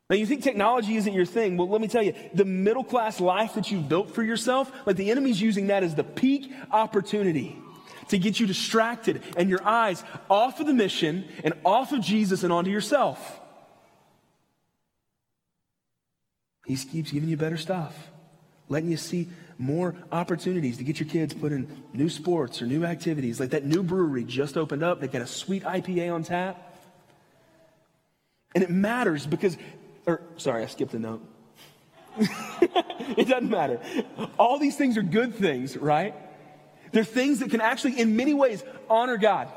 Now, 0.10 0.17
you 0.17 0.25
think 0.25 0.43
technology 0.43 0.97
isn't 0.97 1.13
your 1.13 1.25
thing. 1.25 1.56
Well, 1.58 1.69
let 1.69 1.82
me 1.82 1.88
tell 1.88 2.03
you, 2.03 2.13
the 2.34 2.45
middle 2.45 2.84
class 2.84 3.21
life 3.21 3.53
that 3.56 3.71
you've 3.71 3.88
built 3.89 4.12
for 4.13 4.21
yourself, 4.21 4.71
like 4.86 4.97
the 4.97 5.10
enemy's 5.10 5.41
using 5.41 5.67
that 5.67 5.82
as 5.82 5.95
the 5.95 6.03
peak 6.03 6.51
opportunity 6.71 7.58
to 8.10 8.17
get 8.17 8.39
you 8.39 8.47
distracted 8.47 9.21
and 9.38 9.49
your 9.49 9.63
eyes 9.63 10.03
off 10.29 10.60
of 10.60 10.67
the 10.67 10.73
mission 10.73 11.25
and 11.43 11.53
off 11.65 11.91
of 11.91 12.01
Jesus 12.01 12.43
and 12.43 12.51
onto 12.51 12.71
yourself. 12.71 13.39
He 16.65 16.75
keeps 16.75 17.12
giving 17.12 17.29
you 17.29 17.38
better 17.38 17.58
stuff, 17.58 17.95
letting 18.69 18.89
you 18.89 18.97
see 18.97 19.29
more 19.58 19.95
opportunities 20.12 20.77
to 20.77 20.84
get 20.84 20.99
your 20.99 21.10
kids 21.10 21.34
put 21.34 21.51
in 21.51 21.84
new 21.93 22.10
sports 22.10 22.62
or 22.62 22.65
new 22.65 22.86
activities. 22.86 23.39
Like 23.39 23.51
that 23.51 23.65
new 23.65 23.84
brewery 23.84 24.23
just 24.23 24.58
opened 24.58 24.84
up, 24.84 24.99
they 24.99 25.08
got 25.08 25.21
a 25.21 25.27
sweet 25.27 25.63
IPA 25.63 26.13
on 26.13 26.23
tap. 26.23 26.69
And 28.56 28.63
it 28.63 28.69
matters 28.69 29.25
because, 29.25 29.58
or 30.06 30.21
sorry, 30.38 30.63
I 30.63 30.67
skipped 30.67 30.93
a 30.93 30.99
note. 30.99 31.23
it 32.17 33.27
doesn't 33.27 33.49
matter. 33.49 33.79
All 34.38 34.60
these 34.60 34.77
things 34.77 34.97
are 34.97 35.03
good 35.03 35.34
things, 35.36 35.75
right? 35.75 36.13
They're 36.93 37.03
things 37.03 37.39
that 37.39 37.51
can 37.51 37.60
actually, 37.60 37.99
in 37.99 38.15
many 38.15 38.34
ways, 38.34 38.63
honor 38.89 39.17
God. 39.17 39.49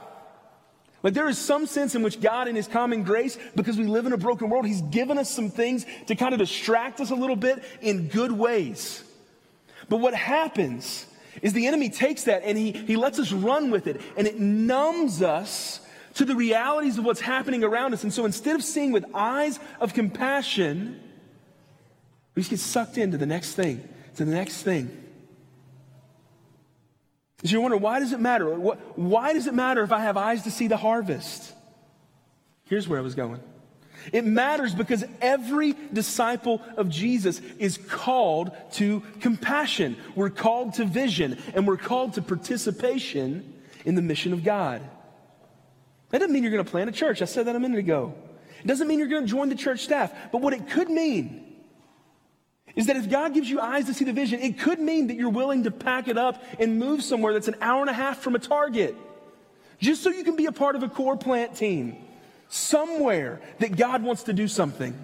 Like 1.03 1.15
there 1.15 1.29
is 1.29 1.39
some 1.39 1.67
sense 1.67 1.95
in 1.95 2.03
which 2.03 2.21
God, 2.21 2.49
in 2.49 2.57
His 2.57 2.67
common 2.67 3.05
grace, 3.05 3.39
because 3.55 3.77
we 3.77 3.85
live 3.85 4.07
in 4.07 4.13
a 4.13 4.17
broken 4.17 4.49
world, 4.49 4.67
He's 4.67 4.83
given 4.83 5.19
us 5.19 5.31
some 5.31 5.51
things 5.51 5.87
to 6.07 6.17
kind 6.17 6.33
of 6.33 6.41
distract 6.41 7.01
us 7.01 7.11
a 7.11 7.15
little 7.15 7.37
bit 7.37 7.63
in 7.81 8.09
good 8.09 8.33
ways. 8.33 9.05
But 9.89 9.99
what 9.99 10.15
happens 10.15 11.07
is 11.43 11.53
the 11.53 11.67
enemy 11.67 11.91
takes 11.91 12.25
that 12.25 12.43
and 12.45 12.57
he, 12.57 12.73
he 12.73 12.97
lets 12.97 13.19
us 13.19 13.31
run 13.31 13.71
with 13.71 13.87
it, 13.87 14.01
and 14.17 14.27
it 14.27 14.41
numbs 14.41 15.23
us 15.23 15.81
to 16.15 16.25
the 16.25 16.35
realities 16.35 16.97
of 16.97 17.05
what's 17.05 17.21
happening 17.21 17.63
around 17.63 17.93
us. 17.93 18.03
And 18.03 18.13
so 18.13 18.25
instead 18.25 18.57
of 18.57 18.65
seeing 18.65 18.91
with 18.91 19.05
eyes 19.15 19.61
of 19.79 19.93
compassion, 19.93 20.99
we 22.35 22.41
just 22.41 22.51
get 22.51 22.59
sucked 22.59 22.97
into 22.97 23.19
the 23.19 23.27
next 23.27 23.53
thing, 23.53 23.87
to 24.17 24.25
the 24.25 24.33
next 24.33 24.63
thing. 24.63 25.06
So 27.47 27.53
you 27.53 27.61
wonder, 27.61 27.77
why 27.77 28.01
does 28.01 28.13
it 28.13 28.21
matter? 28.21 28.49
Why 28.55 29.33
does 29.33 29.47
it 29.47 29.55
matter 29.55 29.83
if 29.83 29.93
I 29.93 30.01
have 30.01 30.17
eyes 30.17 30.43
to 30.45 30.51
see 30.51 30.67
the 30.67 30.77
harvest? 30.77 31.53
Here's 32.65 32.89
where 32.89 32.99
I 32.99 33.03
was 33.03 33.15
going. 33.15 33.41
It 34.13 34.25
matters 34.25 34.75
because 34.75 35.05
every 35.21 35.75
disciple 35.93 36.61
of 36.77 36.89
Jesus 36.89 37.41
is 37.59 37.79
called 37.79 38.53
to 38.73 39.03
compassion. 39.21 39.97
We're 40.15 40.31
called 40.31 40.75
to 40.75 40.85
vision 40.85 41.39
and 41.55 41.67
we're 41.67 41.77
called 41.77 42.15
to 42.15 42.23
participation 42.23 43.55
in 43.85 43.95
the 43.95 44.03
mission 44.03 44.33
of 44.33 44.45
God. 44.45 44.83
That 46.11 46.19
doesn't 46.19 46.33
mean 46.33 46.43
you're 46.43 46.53
going 46.53 46.65
to 46.65 46.71
plant 46.71 46.89
a 46.89 46.93
church. 46.93 47.23
I 47.23 47.25
said 47.27 47.47
that 47.47 47.57
a 47.57 47.61
minute 47.61 47.79
ago. 47.79 48.15
It 48.61 48.67
doesn't 48.67 48.89
mean 48.89 48.99
you're 48.99 49.09
going 49.09 49.25
to 49.25 49.31
join 49.31 49.49
the 49.49 49.57
church 49.57 49.81
staff. 49.81 50.13
But 50.33 50.41
what 50.41 50.53
it 50.53 50.69
could 50.71 50.89
mean 50.89 51.46
is 52.77 52.87
that 52.87 52.97
if 52.97 53.09
God 53.09 53.33
gives 53.33 53.49
you 53.49 53.59
eyes 53.59 53.87
to 53.87 53.95
see 53.95 54.05
the 54.05 54.13
vision, 54.13 54.39
it 54.41 54.59
could 54.59 54.79
mean 54.79 55.07
that 55.07 55.17
you're 55.17 55.31
willing 55.31 55.65
to 55.65 55.71
pack 55.71 56.09
it 56.09 56.19
up 56.19 56.43
and 56.61 56.79
move 56.79 57.03
somewhere 57.03 57.33
that's 57.33 57.49
an 57.49 57.57
hour 57.63 57.81
and 57.81 57.89
a 57.89 57.95
half 57.95 58.19
from 58.19 58.35
a 58.35 58.39
target. 58.39 58.95
Just 59.81 60.03
so 60.03 60.11
you 60.11 60.23
can 60.23 60.37
be 60.37 60.45
a 60.45 60.53
part 60.53 60.77
of 60.77 60.83
a 60.83 60.89
core 60.89 61.17
plant 61.17 61.57
team. 61.57 61.97
Somewhere 62.49 63.41
that 63.59 63.77
God 63.77 64.03
wants 64.03 64.25
to 64.25 64.35
do 64.35 64.47
something. 64.47 64.95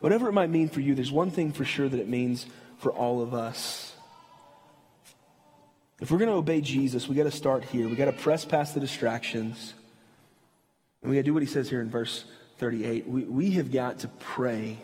Whatever 0.00 0.28
it 0.28 0.32
might 0.32 0.48
mean 0.48 0.70
for 0.70 0.80
you, 0.80 0.94
there's 0.94 1.12
one 1.12 1.30
thing 1.30 1.52
for 1.52 1.66
sure 1.66 1.88
that 1.88 2.00
it 2.00 2.08
means 2.08 2.46
for 2.78 2.90
all 2.90 3.20
of 3.20 3.34
us. 3.34 3.92
If 6.00 6.10
we're 6.10 6.18
going 6.18 6.30
to 6.30 6.36
obey 6.36 6.62
Jesus, 6.62 7.06
we 7.06 7.14
got 7.14 7.24
to 7.24 7.30
start 7.30 7.62
here. 7.62 7.86
We 7.86 7.94
got 7.94 8.06
to 8.06 8.12
press 8.12 8.46
past 8.46 8.72
the 8.72 8.80
distractions. 8.80 9.74
And 11.02 11.10
we 11.10 11.16
got 11.16 11.20
to 11.20 11.24
do 11.24 11.34
what 11.34 11.42
he 11.42 11.48
says 11.48 11.68
here 11.68 11.82
in 11.82 11.90
verse 11.90 12.24
38. 12.56 13.06
We, 13.06 13.24
we 13.24 13.50
have 13.52 13.70
got 13.70 14.00
to 14.00 14.08
pray 14.08 14.78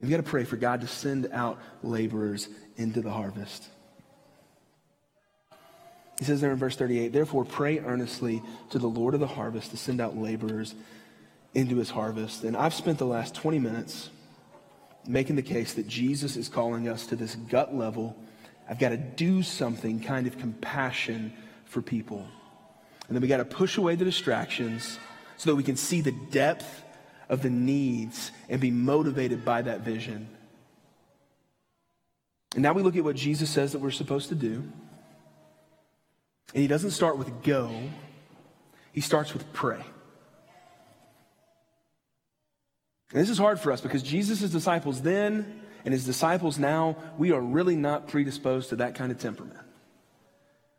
We've 0.00 0.10
got 0.10 0.18
to 0.18 0.22
pray 0.22 0.44
for 0.44 0.56
God 0.56 0.80
to 0.80 0.86
send 0.86 1.28
out 1.32 1.58
laborers 1.82 2.48
into 2.76 3.02
the 3.02 3.10
harvest. 3.10 3.68
He 6.18 6.24
says 6.24 6.40
there 6.40 6.52
in 6.52 6.58
verse 6.58 6.76
38, 6.76 7.12
therefore 7.12 7.44
pray 7.44 7.78
earnestly 7.78 8.42
to 8.70 8.78
the 8.78 8.86
Lord 8.86 9.14
of 9.14 9.20
the 9.20 9.26
harvest 9.26 9.70
to 9.70 9.76
send 9.76 10.00
out 10.00 10.16
laborers 10.16 10.74
into 11.54 11.76
his 11.76 11.90
harvest. 11.90 12.44
And 12.44 12.56
I've 12.56 12.74
spent 12.74 12.98
the 12.98 13.06
last 13.06 13.34
20 13.34 13.58
minutes 13.58 14.10
making 15.06 15.36
the 15.36 15.42
case 15.42 15.74
that 15.74 15.88
Jesus 15.88 16.36
is 16.36 16.48
calling 16.48 16.88
us 16.88 17.06
to 17.06 17.16
this 17.16 17.34
gut 17.34 17.74
level. 17.74 18.16
I've 18.68 18.78
got 18.78 18.90
to 18.90 18.96
do 18.96 19.42
something 19.42 20.00
kind 20.00 20.26
of 20.26 20.38
compassion 20.38 21.32
for 21.64 21.82
people. 21.82 22.26
And 23.08 23.16
then 23.16 23.22
we 23.22 23.28
got 23.28 23.38
to 23.38 23.44
push 23.44 23.78
away 23.78 23.96
the 23.96 24.04
distractions 24.04 24.98
so 25.36 25.50
that 25.50 25.56
we 25.56 25.62
can 25.62 25.76
see 25.76 26.00
the 26.00 26.12
depth 26.12 26.84
of 27.30 27.42
the 27.42 27.48
needs 27.48 28.32
and 28.50 28.60
be 28.60 28.70
motivated 28.70 29.44
by 29.44 29.62
that 29.62 29.80
vision. 29.80 30.28
And 32.54 32.62
now 32.62 32.72
we 32.72 32.82
look 32.82 32.96
at 32.96 33.04
what 33.04 33.16
Jesus 33.16 33.48
says 33.48 33.72
that 33.72 33.78
we're 33.78 33.92
supposed 33.92 34.28
to 34.28 34.34
do. 34.34 34.64
And 36.52 36.60
he 36.60 36.66
doesn't 36.66 36.90
start 36.90 37.16
with 37.16 37.42
go, 37.42 37.72
he 38.92 39.00
starts 39.00 39.32
with 39.32 39.50
pray. 39.52 39.82
And 43.12 43.20
this 43.20 43.30
is 43.30 43.38
hard 43.38 43.60
for 43.60 43.72
us 43.72 43.80
because 43.80 44.02
Jesus' 44.02 44.50
disciples 44.50 45.00
then 45.00 45.62
and 45.84 45.94
his 45.94 46.04
disciples 46.04 46.58
now, 46.58 46.96
we 47.16 47.30
are 47.30 47.40
really 47.40 47.76
not 47.76 48.08
predisposed 48.08 48.70
to 48.70 48.76
that 48.76 48.96
kind 48.96 49.10
of 49.10 49.18
temperament. 49.18 49.58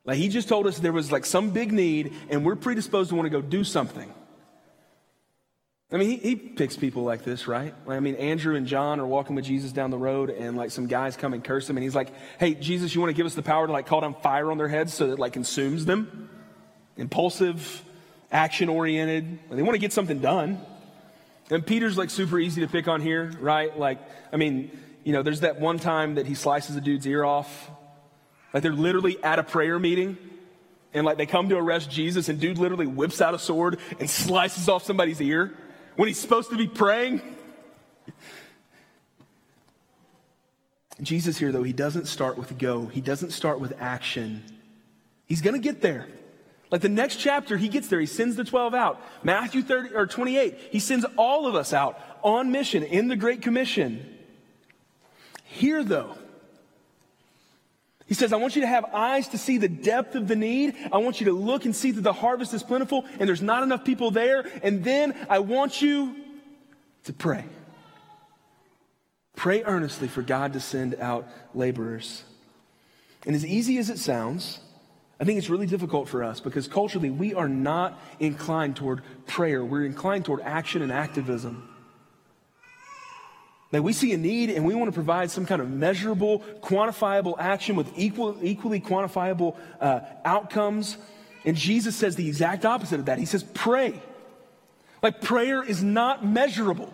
Like 0.03 0.17
he 0.17 0.27
just 0.27 0.49
told 0.49 0.67
us 0.67 0.79
there 0.79 0.91
was 0.91 1.11
like 1.11 1.25
some 1.25 1.51
big 1.51 1.71
need 1.71 2.13
and 2.29 2.45
we're 2.45 2.55
predisposed 2.55 3.09
to 3.09 3.15
want 3.15 3.25
to 3.25 3.29
go 3.29 3.41
do 3.41 3.63
something. 3.63 4.13
I 5.93 5.97
mean, 5.97 6.09
he, 6.09 6.15
he 6.17 6.35
picks 6.35 6.77
people 6.77 7.03
like 7.03 7.25
this, 7.25 7.47
right? 7.47 7.73
I 7.85 7.99
mean, 7.99 8.15
Andrew 8.15 8.55
and 8.55 8.65
John 8.65 9.01
are 9.01 9.05
walking 9.05 9.35
with 9.35 9.43
Jesus 9.43 9.73
down 9.73 9.91
the 9.91 9.97
road, 9.97 10.29
and 10.29 10.55
like 10.55 10.71
some 10.71 10.87
guys 10.87 11.17
come 11.17 11.33
and 11.33 11.43
curse 11.43 11.69
him, 11.69 11.75
and 11.75 11.83
he's 11.83 11.95
like, 11.95 12.13
"Hey, 12.39 12.53
Jesus, 12.53 12.95
you 12.95 13.01
want 13.01 13.09
to 13.09 13.15
give 13.15 13.25
us 13.25 13.35
the 13.35 13.41
power 13.41 13.67
to 13.67 13.73
like 13.73 13.87
call 13.87 13.99
down 13.99 14.15
fire 14.15 14.51
on 14.51 14.57
their 14.57 14.69
heads 14.69 14.93
so 14.93 15.07
that 15.07 15.19
like 15.19 15.33
consumes 15.33 15.85
them?" 15.85 16.29
Impulsive, 16.95 17.83
action 18.31 18.69
oriented. 18.69 19.39
They 19.49 19.61
want 19.61 19.73
to 19.73 19.79
get 19.79 19.91
something 19.91 20.19
done. 20.19 20.61
And 21.49 21.65
Peter's 21.65 21.97
like 21.97 22.09
super 22.09 22.39
easy 22.39 22.61
to 22.61 22.67
pick 22.67 22.87
on 22.87 23.01
here, 23.01 23.33
right? 23.41 23.77
Like, 23.77 23.99
I 24.31 24.37
mean, 24.37 24.71
you 25.03 25.11
know, 25.11 25.23
there's 25.23 25.41
that 25.41 25.59
one 25.59 25.77
time 25.77 26.15
that 26.15 26.25
he 26.25 26.35
slices 26.35 26.73
a 26.77 26.81
dude's 26.81 27.05
ear 27.05 27.25
off. 27.25 27.69
Like 28.53 28.63
they're 28.63 28.71
literally 28.71 29.21
at 29.21 29.39
a 29.39 29.43
prayer 29.43 29.77
meeting, 29.77 30.17
and 30.93 31.05
like 31.05 31.17
they 31.17 31.25
come 31.25 31.49
to 31.49 31.57
arrest 31.57 31.91
Jesus, 31.91 32.29
and 32.29 32.39
dude 32.39 32.57
literally 32.57 32.87
whips 32.87 33.19
out 33.19 33.33
a 33.33 33.39
sword 33.39 33.79
and 33.99 34.09
slices 34.09 34.69
off 34.69 34.85
somebody's 34.85 35.19
ear 35.19 35.53
when 35.95 36.07
he's 36.07 36.19
supposed 36.19 36.49
to 36.51 36.57
be 36.57 36.67
praying? 36.67 37.21
Jesus 41.01 41.37
here, 41.37 41.51
though, 41.51 41.63
he 41.63 41.73
doesn't 41.73 42.07
start 42.07 42.37
with 42.37 42.57
go. 42.57 42.85
He 42.85 43.01
doesn't 43.01 43.31
start 43.31 43.59
with 43.59 43.73
action. 43.79 44.43
He's 45.25 45.41
going 45.41 45.55
to 45.55 45.61
get 45.61 45.81
there. 45.81 46.07
Like 46.69 46.81
the 46.81 46.89
next 46.89 47.17
chapter, 47.17 47.57
he 47.57 47.67
gets 47.67 47.87
there. 47.87 47.99
He 47.99 48.05
sends 48.05 48.35
the 48.35 48.43
12 48.43 48.73
out. 48.73 49.01
Matthew 49.23 49.61
30 49.61 49.95
or 49.95 50.05
28, 50.05 50.57
he 50.71 50.79
sends 50.79 51.05
all 51.17 51.47
of 51.47 51.55
us 51.55 51.73
out 51.73 51.99
on 52.23 52.51
mission 52.51 52.83
in 52.83 53.07
the 53.07 53.15
Great 53.15 53.41
Commission. 53.41 54.17
Here, 55.43 55.83
though, 55.83 56.15
he 58.11 58.15
says, 58.15 58.33
I 58.33 58.35
want 58.35 58.57
you 58.57 58.61
to 58.63 58.67
have 58.67 58.83
eyes 58.93 59.29
to 59.29 59.37
see 59.37 59.57
the 59.57 59.69
depth 59.69 60.15
of 60.15 60.27
the 60.27 60.35
need. 60.35 60.75
I 60.91 60.97
want 60.97 61.21
you 61.21 61.27
to 61.27 61.31
look 61.31 61.63
and 61.63 61.73
see 61.73 61.91
that 61.91 62.01
the 62.01 62.11
harvest 62.11 62.53
is 62.53 62.61
plentiful 62.61 63.05
and 63.17 63.29
there's 63.29 63.41
not 63.41 63.63
enough 63.63 63.85
people 63.85 64.11
there. 64.11 64.43
And 64.63 64.83
then 64.83 65.15
I 65.29 65.39
want 65.39 65.81
you 65.81 66.13
to 67.05 67.13
pray. 67.13 67.45
Pray 69.37 69.63
earnestly 69.63 70.09
for 70.09 70.23
God 70.23 70.51
to 70.51 70.59
send 70.59 70.95
out 70.95 71.25
laborers. 71.53 72.25
And 73.25 73.33
as 73.33 73.45
easy 73.45 73.77
as 73.77 73.89
it 73.89 73.97
sounds, 73.97 74.59
I 75.17 75.23
think 75.23 75.37
it's 75.37 75.49
really 75.49 75.65
difficult 75.65 76.09
for 76.09 76.21
us 76.21 76.41
because 76.41 76.67
culturally 76.67 77.11
we 77.11 77.33
are 77.33 77.47
not 77.47 77.97
inclined 78.19 78.75
toward 78.75 79.03
prayer. 79.25 79.63
We're 79.63 79.85
inclined 79.85 80.25
toward 80.25 80.41
action 80.41 80.81
and 80.81 80.91
activism. 80.91 81.70
That 83.71 83.83
we 83.83 83.93
see 83.93 84.11
a 84.13 84.17
need 84.17 84.49
and 84.49 84.65
we 84.65 84.75
want 84.75 84.89
to 84.89 84.93
provide 84.93 85.31
some 85.31 85.45
kind 85.45 85.61
of 85.61 85.69
measurable, 85.69 86.39
quantifiable 86.61 87.35
action 87.39 87.75
with 87.75 87.91
equal, 87.95 88.37
equally 88.41 88.81
quantifiable 88.81 89.55
uh, 89.79 90.01
outcomes. 90.25 90.97
And 91.45 91.55
Jesus 91.55 91.95
says 91.95 92.15
the 92.15 92.27
exact 92.27 92.65
opposite 92.65 92.99
of 92.99 93.05
that. 93.05 93.17
He 93.17 93.25
says, 93.25 93.43
pray. 93.43 94.01
Like 95.01 95.21
prayer 95.21 95.63
is 95.63 95.81
not 95.81 96.25
measurable. 96.25 96.93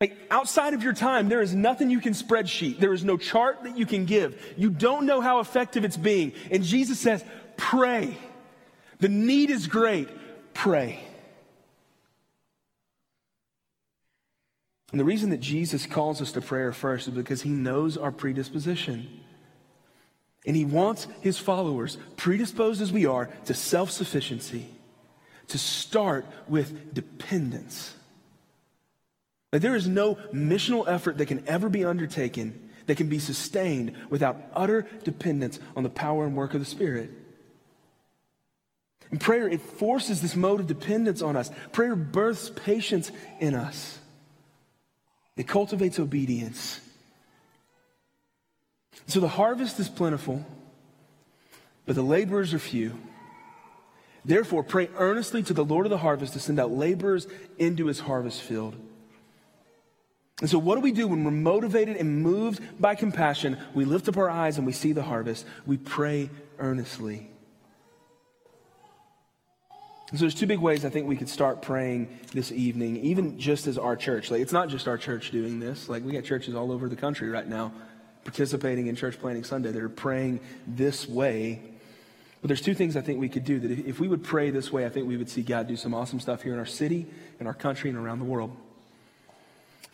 Like 0.00 0.16
outside 0.30 0.74
of 0.74 0.82
your 0.82 0.92
time, 0.92 1.28
there 1.28 1.40
is 1.40 1.54
nothing 1.54 1.90
you 1.90 2.00
can 2.00 2.12
spreadsheet. 2.12 2.78
There 2.78 2.92
is 2.92 3.02
no 3.02 3.16
chart 3.16 3.64
that 3.64 3.76
you 3.76 3.86
can 3.86 4.04
give. 4.04 4.40
You 4.56 4.70
don't 4.70 5.06
know 5.06 5.20
how 5.20 5.40
effective 5.40 5.84
it's 5.84 5.96
being. 5.96 6.32
And 6.50 6.62
Jesus 6.62 7.00
says, 7.00 7.24
pray. 7.56 8.16
The 9.00 9.08
need 9.08 9.50
is 9.50 9.66
great. 9.66 10.08
Pray. 10.54 11.05
And 14.96 15.00
the 15.02 15.04
reason 15.04 15.28
that 15.28 15.40
Jesus 15.40 15.84
calls 15.84 16.22
us 16.22 16.32
to 16.32 16.40
prayer 16.40 16.72
first 16.72 17.06
is 17.06 17.12
because 17.12 17.42
he 17.42 17.50
knows 17.50 17.98
our 17.98 18.10
predisposition. 18.10 19.06
And 20.46 20.56
he 20.56 20.64
wants 20.64 21.06
his 21.20 21.38
followers, 21.38 21.98
predisposed 22.16 22.80
as 22.80 22.92
we 22.92 23.04
are, 23.04 23.26
to 23.44 23.52
self 23.52 23.90
sufficiency, 23.90 24.66
to 25.48 25.58
start 25.58 26.24
with 26.48 26.94
dependence. 26.94 27.94
That 29.50 29.60
there 29.60 29.76
is 29.76 29.86
no 29.86 30.14
missional 30.32 30.88
effort 30.88 31.18
that 31.18 31.26
can 31.26 31.46
ever 31.46 31.68
be 31.68 31.84
undertaken 31.84 32.70
that 32.86 32.96
can 32.96 33.10
be 33.10 33.18
sustained 33.18 33.94
without 34.08 34.40
utter 34.54 34.86
dependence 35.04 35.60
on 35.76 35.82
the 35.82 35.90
power 35.90 36.24
and 36.24 36.34
work 36.34 36.54
of 36.54 36.60
the 36.60 36.64
Spirit. 36.64 37.10
And 39.10 39.20
prayer, 39.20 39.46
it 39.46 39.60
forces 39.60 40.22
this 40.22 40.34
mode 40.34 40.60
of 40.60 40.66
dependence 40.66 41.20
on 41.20 41.36
us. 41.36 41.50
Prayer 41.72 41.94
births 41.94 42.48
patience 42.48 43.12
in 43.40 43.54
us. 43.54 43.98
It 45.36 45.46
cultivates 45.46 45.98
obedience. 45.98 46.80
So 49.06 49.20
the 49.20 49.28
harvest 49.28 49.78
is 49.78 49.88
plentiful, 49.88 50.44
but 51.84 51.94
the 51.94 52.02
laborers 52.02 52.54
are 52.54 52.58
few. 52.58 52.98
Therefore, 54.24 54.64
pray 54.64 54.88
earnestly 54.96 55.42
to 55.44 55.54
the 55.54 55.64
Lord 55.64 55.86
of 55.86 55.90
the 55.90 55.98
harvest 55.98 56.32
to 56.32 56.40
send 56.40 56.58
out 56.58 56.72
laborers 56.72 57.28
into 57.58 57.86
his 57.86 58.00
harvest 58.00 58.42
field. 58.42 58.74
And 60.40 60.50
so, 60.50 60.58
what 60.58 60.74
do 60.74 60.80
we 60.80 60.92
do 60.92 61.06
when 61.06 61.22
we're 61.22 61.30
motivated 61.30 61.96
and 61.96 62.22
moved 62.22 62.60
by 62.80 62.94
compassion? 62.94 63.56
We 63.72 63.84
lift 63.84 64.08
up 64.08 64.16
our 64.16 64.28
eyes 64.28 64.58
and 64.58 64.66
we 64.66 64.72
see 64.72 64.92
the 64.92 65.02
harvest. 65.02 65.46
We 65.64 65.76
pray 65.76 66.28
earnestly. 66.58 67.30
So 70.12 70.18
there's 70.18 70.36
two 70.36 70.46
big 70.46 70.60
ways 70.60 70.84
I 70.84 70.88
think 70.88 71.08
we 71.08 71.16
could 71.16 71.28
start 71.28 71.62
praying 71.62 72.08
this 72.32 72.52
evening, 72.52 72.98
even 72.98 73.38
just 73.40 73.66
as 73.66 73.76
our 73.76 73.96
church. 73.96 74.30
Like 74.30 74.40
it's 74.40 74.52
not 74.52 74.68
just 74.68 74.86
our 74.86 74.96
church 74.96 75.32
doing 75.32 75.58
this. 75.58 75.88
Like 75.88 76.04
we 76.04 76.12
got 76.12 76.22
churches 76.22 76.54
all 76.54 76.70
over 76.70 76.88
the 76.88 76.94
country 76.94 77.28
right 77.28 77.46
now 77.46 77.72
participating 78.26 78.88
in 78.88 78.96
Church 78.96 79.18
Planting 79.18 79.44
Sunday 79.44 79.70
that 79.70 79.80
are 79.80 79.88
praying 79.88 80.40
this 80.66 81.08
way. 81.08 81.62
But 82.42 82.48
there's 82.48 82.60
two 82.60 82.74
things 82.74 82.96
I 82.96 83.00
think 83.00 83.20
we 83.20 83.28
could 83.28 83.44
do. 83.44 83.58
That 83.60 83.70
if 83.70 83.98
we 83.98 84.08
would 84.08 84.22
pray 84.22 84.50
this 84.50 84.72
way, 84.72 84.84
I 84.84 84.88
think 84.88 85.08
we 85.08 85.16
would 85.16 85.30
see 85.30 85.42
God 85.42 85.68
do 85.68 85.76
some 85.76 85.94
awesome 85.94 86.20
stuff 86.20 86.42
here 86.42 86.52
in 86.52 86.58
our 86.58 86.66
city, 86.66 87.06
in 87.40 87.46
our 87.46 87.54
country, 87.54 87.88
and 87.88 87.98
around 87.98 88.18
the 88.18 88.24
world. 88.24 88.54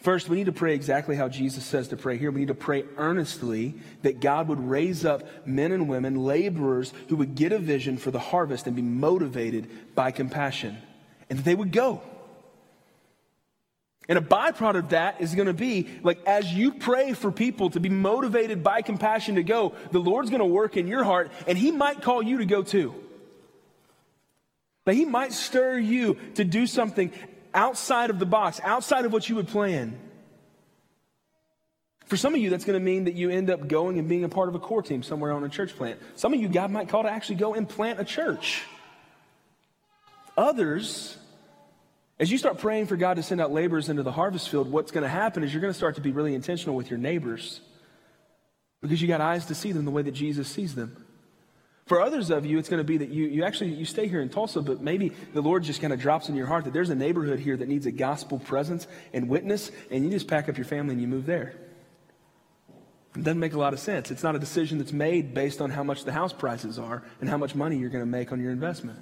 First, 0.03 0.29
we 0.29 0.37
need 0.37 0.47
to 0.47 0.53
pray 0.53 0.75
exactly 0.75 1.15
how 1.15 1.29
Jesus 1.29 1.65
says 1.65 1.89
to 1.89 1.97
pray 1.97 2.19
here. 2.19 2.33
We 2.33 2.41
need 2.41 2.49
to 2.49 2.55
pray 2.55 2.85
earnestly 2.97 3.75
that 4.03 4.21
God 4.21 4.49
would 4.49 4.59
raise 4.59 5.05
up 5.05 5.23
men 5.47 5.71
and 5.71 5.89
women, 5.89 6.17
laborers, 6.17 6.93
who 7.09 7.17
would 7.17 7.37
get 7.37 7.53
a 7.53 7.59
vision 7.59 7.97
for 7.97 8.11
the 8.11 8.19
harvest 8.19 8.67
and 8.67 8.75
be 8.75 8.83
motivated 8.83 9.95
by 9.95 10.11
compassion, 10.11 10.77
and 11.31 11.39
that 11.39 11.45
they 11.45 11.55
would 11.55 11.71
go. 11.71 12.03
And 14.09 14.19
a 14.19 14.21
byproduct 14.21 14.79
of 14.79 14.89
that 14.89 15.21
is 15.21 15.37
going 15.37 15.47
to 15.47 15.55
be 15.55 15.89
like 16.03 16.19
as 16.27 16.53
you 16.53 16.73
pray 16.73 17.13
for 17.13 17.31
people 17.31 17.71
to 17.71 17.79
be 17.79 17.89
motivated 17.89 18.65
by 18.65 18.83
compassion 18.83 19.37
to 19.37 19.45
go, 19.45 19.75
the 19.93 20.01
Lord's 20.01 20.31
going 20.31 20.41
to 20.41 20.47
work 20.47 20.77
in 20.77 20.89
your 20.89 21.05
heart, 21.05 21.31
and 21.47 21.57
He 21.57 21.71
might 21.71 22.03
call 22.03 22.21
you 22.21 22.39
to 22.39 22.45
go 22.45 22.65
too. 22.65 22.93
But 24.85 24.97
He 24.97 25.05
might 25.05 25.33
stir 25.33 25.79
you 25.79 26.17
to 26.35 26.43
do 26.43 26.67
something 26.67 27.13
outside 27.55 28.11
of 28.11 28.19
the 28.19 28.27
box, 28.27 28.61
outside 28.63 29.05
of 29.05 29.13
what 29.13 29.29
you 29.29 29.37
would 29.37 29.49
plan. 29.49 29.99
For 32.07 32.17
some 32.17 32.35
of 32.35 32.41
you, 32.41 32.51
that's 32.51 32.65
going 32.65 32.79
to 32.79 32.85
mean 32.85 33.05
that 33.05 33.15
you 33.15 33.31
end 33.31 33.49
up 33.49 33.69
going 33.69 33.99
and 33.99 34.09
being 34.09 34.25
a 34.25 34.29
part 34.29 34.49
of 34.49 34.55
a 34.55 34.59
core 34.59 34.83
team 34.83 35.03
somewhere 35.03 35.33
on 35.33 35.45
a 35.45 35.49
church 35.49 35.77
plant. 35.77 35.99
Some 36.15 36.35
of 36.35 36.41
you, 36.41 36.49
God 36.49 36.71
might 36.71 36.89
call 36.89 37.05
to 37.05 37.11
actually 37.11 37.37
go 37.37 37.55
and 37.55 37.69
plant 37.69 38.01
a 38.01 38.05
church. 38.05 38.65
Others, 40.37 41.17
as 42.19 42.31
you 42.31 42.39
start 42.39 42.59
praying 42.59 42.87
for 42.87 42.97
God 42.97 43.15
to 43.15 43.23
send 43.23 43.41
out 43.41 43.53
laborers 43.53 43.89
into 43.89 44.03
the 44.03 44.13
harvest 44.13 44.49
field, 44.49 44.71
what's 44.71 44.91
going 44.91 45.03
to 45.03 45.09
happen 45.09 45.43
is 45.43 45.53
you're 45.53 45.61
going 45.61 45.73
to 45.73 45.77
start 45.77 45.95
to 45.97 46.01
be 46.01 46.13
really 46.13 46.35
intentional 46.35 46.77
with 46.77 46.91
your 46.91 46.99
neighbors 46.99 47.61
because 48.81 49.01
you 49.01 49.09
got 49.09 49.21
eyes 49.21 49.47
to 49.47 49.55
see 49.55 49.73
them 49.73 49.85
the 49.85 49.91
way 49.91 50.03
that 50.03 50.13
Jesus 50.13 50.49
sees 50.49 50.75
them. 50.75 51.05
For 51.87 52.01
others 52.01 52.31
of 52.31 52.47
you, 52.47 52.59
it's 52.59 52.69
going 52.69 52.79
to 52.81 52.85
be 52.85 52.99
that 52.99 53.09
you, 53.09 53.25
you 53.25 53.45
actually 53.45 53.71
you 53.71 53.85
stay 53.85 54.07
here 54.07 54.21
in 54.21 54.29
Tulsa, 54.29 54.63
but 54.63 54.81
maybe 54.81 55.13
the 55.35 55.41
Lord 55.41 55.65
just 55.65 55.81
kind 55.81 55.93
of 55.93 56.01
drops 56.01 56.29
in 56.29 56.37
your 56.37 56.47
heart 56.47 56.65
that 56.65 56.73
there's 56.73 56.91
a 56.91 56.95
neighborhood 56.95 57.41
here 57.41 57.57
that 57.57 57.69
needs 57.69 57.87
a 57.87 57.93
gospel 57.93 58.39
presence 58.39 58.87
and 59.13 59.29
witness, 59.29 59.73
and 59.91 60.05
you 60.05 60.11
just 60.11 60.29
pack 60.29 60.49
up 60.49 60.57
your 60.57 60.65
family 60.65 60.93
and 60.93 61.01
you 61.01 61.09
move 61.09 61.27
there. 61.27 61.55
It 63.17 63.25
doesn't 63.25 63.41
make 63.41 63.53
a 63.53 63.59
lot 63.59 63.75
of 63.75 63.81
sense. 63.81 64.11
It's 64.11 64.23
not 64.23 64.37
a 64.37 64.39
decision 64.39 64.79
that's 64.79 64.93
made 64.93 65.35
based 65.35 65.61
on 65.61 65.71
how 65.71 65.83
much 65.83 66.05
the 66.05 66.13
house 66.13 66.33
prices 66.33 66.79
are 66.79 67.03
and 67.21 67.29
how 67.29 67.37
much 67.37 67.55
money 67.55 67.77
you're 67.77 67.91
going 67.91 68.05
to 68.05 68.11
make 68.11 68.33
on 68.33 68.41
your 68.41 68.53
investment. 68.53 68.99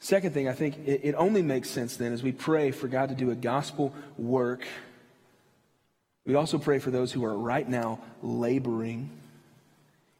Second 0.00 0.34
thing, 0.34 0.48
I 0.48 0.52
think 0.52 0.78
it, 0.86 1.02
it 1.04 1.14
only 1.14 1.42
makes 1.42 1.68
sense 1.68 1.96
then 1.96 2.12
as 2.12 2.22
we 2.22 2.32
pray 2.32 2.70
for 2.70 2.88
God 2.88 3.10
to 3.10 3.14
do 3.14 3.30
a 3.30 3.34
gospel 3.34 3.94
work. 4.16 4.66
We 6.24 6.34
also 6.34 6.58
pray 6.58 6.80
for 6.80 6.90
those 6.90 7.12
who 7.12 7.24
are 7.24 7.36
right 7.36 7.68
now 7.68 8.00
laboring 8.22 9.10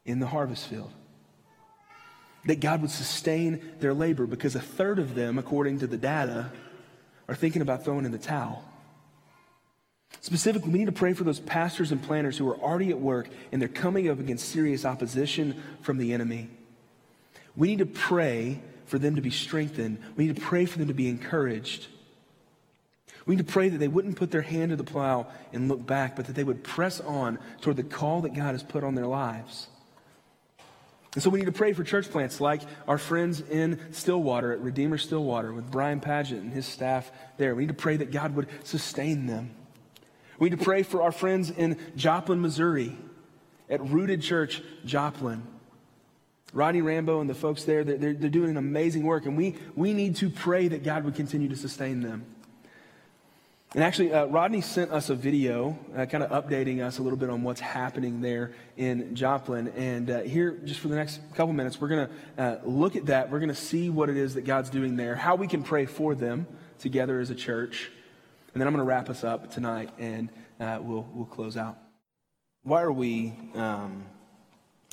in 0.07 0.19
the 0.19 0.25
harvest 0.25 0.65
field. 0.67 0.91
That 2.45 2.59
God 2.59 2.81
would 2.81 2.89
sustain 2.89 3.61
their 3.79 3.93
labor 3.93 4.25
because 4.25 4.55
a 4.55 4.59
third 4.59 4.97
of 4.97 5.13
them, 5.13 5.37
according 5.37 5.79
to 5.79 5.87
the 5.87 5.97
data, 5.97 6.51
are 7.27 7.35
thinking 7.35 7.61
about 7.61 7.83
throwing 7.83 8.05
in 8.05 8.11
the 8.11 8.17
towel. 8.17 8.63
Specifically, 10.21 10.71
we 10.71 10.79
need 10.79 10.85
to 10.85 10.91
pray 10.93 11.13
for 11.13 11.25
those 11.25 11.39
pastors 11.41 11.91
and 11.91 12.01
planters 12.01 12.37
who 12.37 12.49
are 12.49 12.57
already 12.57 12.89
at 12.89 12.99
work 12.99 13.29
and 13.51 13.61
they're 13.61 13.69
coming 13.69 14.09
up 14.09 14.19
against 14.19 14.49
serious 14.49 14.85
opposition 14.85 15.61
from 15.81 15.97
the 15.97 16.13
enemy. 16.13 16.49
We 17.55 17.67
need 17.67 17.79
to 17.79 17.85
pray 17.85 18.61
for 18.85 18.97
them 18.97 19.15
to 19.15 19.21
be 19.21 19.29
strengthened. 19.29 19.99
We 20.15 20.27
need 20.27 20.35
to 20.37 20.41
pray 20.41 20.65
for 20.65 20.79
them 20.79 20.87
to 20.87 20.93
be 20.93 21.09
encouraged. 21.09 21.87
We 23.25 23.35
need 23.35 23.45
to 23.45 23.51
pray 23.51 23.67
that 23.67 23.77
they 23.77 23.89
wouldn't 23.89 24.15
put 24.15 24.31
their 24.31 24.41
hand 24.41 24.69
to 24.69 24.77
the 24.77 24.85
plow 24.85 25.27
and 25.51 25.67
look 25.67 25.85
back, 25.85 26.15
but 26.15 26.25
that 26.27 26.35
they 26.35 26.45
would 26.45 26.63
press 26.63 27.01
on 27.01 27.39
toward 27.59 27.75
the 27.75 27.83
call 27.83 28.21
that 28.21 28.33
God 28.33 28.53
has 28.53 28.63
put 28.63 28.85
on 28.85 28.95
their 28.95 29.05
lives. 29.05 29.67
And 31.17 31.23
so 31.23 31.31
we 31.31 31.39
need 31.39 31.45
to 31.45 31.51
pray 31.51 31.73
for 31.73 31.83
church 31.83 32.11
plants 32.11 32.39
like 32.39 32.61
our 32.87 32.99
friends 32.99 33.41
in 33.41 33.79
Stillwater 33.91 34.51
at 34.51 34.59
Redeemer 34.59 34.99
Stillwater 34.99 35.51
with 35.51 35.71
Brian 35.71 35.99
Paget 35.99 36.37
and 36.37 36.53
his 36.53 36.67
staff 36.67 37.11
there. 37.37 37.55
We 37.55 37.63
need 37.63 37.69
to 37.69 37.73
pray 37.73 37.97
that 37.97 38.11
God 38.11 38.35
would 38.35 38.47
sustain 38.63 39.25
them. 39.25 39.49
We 40.37 40.51
need 40.51 40.59
to 40.59 40.63
pray 40.63 40.83
for 40.83 41.01
our 41.01 41.11
friends 41.11 41.49
in 41.49 41.79
Joplin, 41.95 42.39
Missouri 42.39 42.95
at 43.67 43.81
Rooted 43.89 44.21
Church, 44.21 44.61
Joplin. 44.85 45.41
Rodney 46.53 46.83
Rambo 46.83 47.19
and 47.19 47.27
the 47.27 47.33
folks 47.33 47.63
there, 47.63 47.83
they're, 47.83 48.13
they're, 48.13 48.29
doing 48.29 48.51
an 48.51 48.57
amazing 48.57 49.01
work, 49.01 49.25
and 49.25 49.35
we, 49.35 49.55
we 49.75 49.93
need 49.93 50.17
to 50.17 50.29
pray 50.29 50.67
that 50.67 50.83
God 50.83 51.03
would 51.03 51.15
continue 51.15 51.49
to 51.49 51.55
sustain 51.55 52.01
them. 52.01 52.27
And 53.73 53.83
actually, 53.83 54.13
uh, 54.13 54.25
Rodney 54.25 54.61
sent 54.61 54.91
us 54.91 55.09
a 55.09 55.15
video 55.15 55.77
uh, 55.95 56.05
kind 56.05 56.23
of 56.23 56.31
updating 56.31 56.81
us 56.81 56.99
a 56.99 57.01
little 57.01 57.17
bit 57.17 57.29
on 57.29 57.43
what's 57.43 57.59
happening 57.59 58.21
there 58.21 58.53
in 58.77 59.13
Joplin. 59.13 59.67
And 59.69 60.09
uh, 60.09 60.21
here, 60.21 60.57
just 60.63 60.79
for 60.79 60.87
the 60.87 60.95
next 60.95 61.19
couple 61.35 61.51
minutes, 61.51 61.81
we're 61.81 61.89
going 61.89 62.07
to 62.07 62.41
uh, 62.41 62.59
look 62.63 62.95
at 62.95 63.07
that. 63.07 63.29
We're 63.29 63.39
going 63.39 63.49
to 63.49 63.55
see 63.55 63.89
what 63.89 64.09
it 64.09 64.15
is 64.15 64.35
that 64.35 64.45
God's 64.45 64.69
doing 64.69 64.95
there, 64.95 65.17
how 65.17 65.35
we 65.35 65.47
can 65.47 65.63
pray 65.63 65.85
for 65.85 66.15
them 66.15 66.47
together 66.79 67.19
as 67.19 67.29
a 67.29 67.35
church. 67.35 67.91
And 68.53 68.61
then 68.61 68.67
I'm 68.67 68.73
going 68.73 68.85
to 68.85 68.89
wrap 68.89 69.09
us 69.09 69.25
up 69.25 69.51
tonight, 69.51 69.89
and 69.99 70.29
uh, 70.61 70.79
we'll, 70.81 71.05
we'll 71.13 71.25
close 71.25 71.57
out. 71.57 71.77
Why 72.63 72.81
are 72.81 72.91
we, 72.91 73.33
um, 73.53 74.05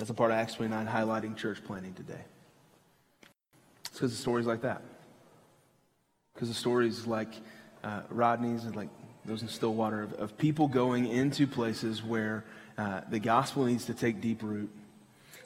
as 0.01 0.11
a 0.11 0.15
part 0.15 0.33
of 0.33 0.37
Acts 0.37 0.55
29, 0.55 0.87
highlighting 0.89 1.37
church 1.37 1.63
planting 1.65 1.95
today? 1.95 2.25
It's 3.85 3.95
because 3.95 4.13
of 4.13 4.19
stories 4.19 4.47
like 4.47 4.63
that. 4.63 4.83
Because 6.35 6.51
of 6.51 6.57
stories 6.57 7.07
like 7.07 7.33
uh, 7.85 8.01
Rodney's 8.09 8.65
and 8.65 8.75
like 8.75 8.89
those 9.25 9.43
in 9.43 9.49
Stillwater 9.49 10.03
of, 10.03 10.13
of 10.15 10.39
people 10.39 10.69
going 10.69 11.07
into 11.07 11.47
places 11.47 12.03
where 12.03 12.45
uh, 12.77 13.03
the 13.09 13.19
gospel 13.21 13.65
needs 13.65 13.85
to 13.87 13.95
take 13.95 14.21
deep 14.21 14.43
root. 14.43 14.71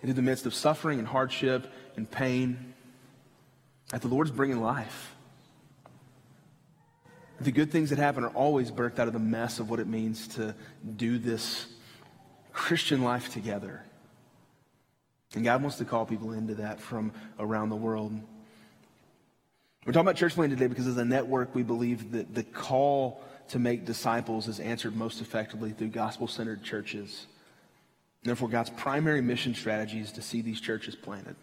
Into 0.00 0.14
the 0.14 0.22
midst 0.22 0.46
of 0.46 0.54
suffering 0.54 1.00
and 1.00 1.08
hardship 1.08 1.72
and 1.96 2.08
pain, 2.08 2.74
that 3.90 4.00
the 4.00 4.08
Lord's 4.08 4.30
bringing 4.30 4.60
life. 4.60 5.14
The 7.40 7.50
good 7.50 7.72
things 7.72 7.90
that 7.90 7.98
happen 7.98 8.24
are 8.24 8.30
always 8.30 8.70
birthed 8.70 8.98
out 8.98 9.08
of 9.08 9.12
the 9.12 9.18
mess 9.18 9.58
of 9.58 9.70
what 9.70 9.80
it 9.80 9.86
means 9.86 10.28
to 10.28 10.54
do 10.96 11.18
this 11.18 11.66
Christian 12.52 13.02
life 13.02 13.32
together. 13.32 13.82
And 15.34 15.44
God 15.44 15.62
wants 15.62 15.78
to 15.78 15.84
call 15.84 16.06
people 16.06 16.32
into 16.32 16.54
that 16.56 16.80
from 16.80 17.12
around 17.38 17.68
the 17.70 17.76
world. 17.76 18.18
We're 19.88 19.92
talking 19.92 20.08
about 20.08 20.16
church 20.16 20.34
planting 20.34 20.58
today 20.58 20.66
because 20.66 20.86
as 20.86 20.98
a 20.98 21.04
network, 21.06 21.54
we 21.54 21.62
believe 21.62 22.12
that 22.12 22.34
the 22.34 22.42
call 22.42 23.22
to 23.48 23.58
make 23.58 23.86
disciples 23.86 24.46
is 24.46 24.60
answered 24.60 24.94
most 24.94 25.22
effectively 25.22 25.70
through 25.70 25.88
gospel 25.88 26.28
centered 26.28 26.62
churches. 26.62 27.26
Therefore, 28.22 28.50
God's 28.50 28.68
primary 28.68 29.22
mission 29.22 29.54
strategy 29.54 30.00
is 30.00 30.12
to 30.12 30.20
see 30.20 30.42
these 30.42 30.60
churches 30.60 30.94
planted. 30.94 31.36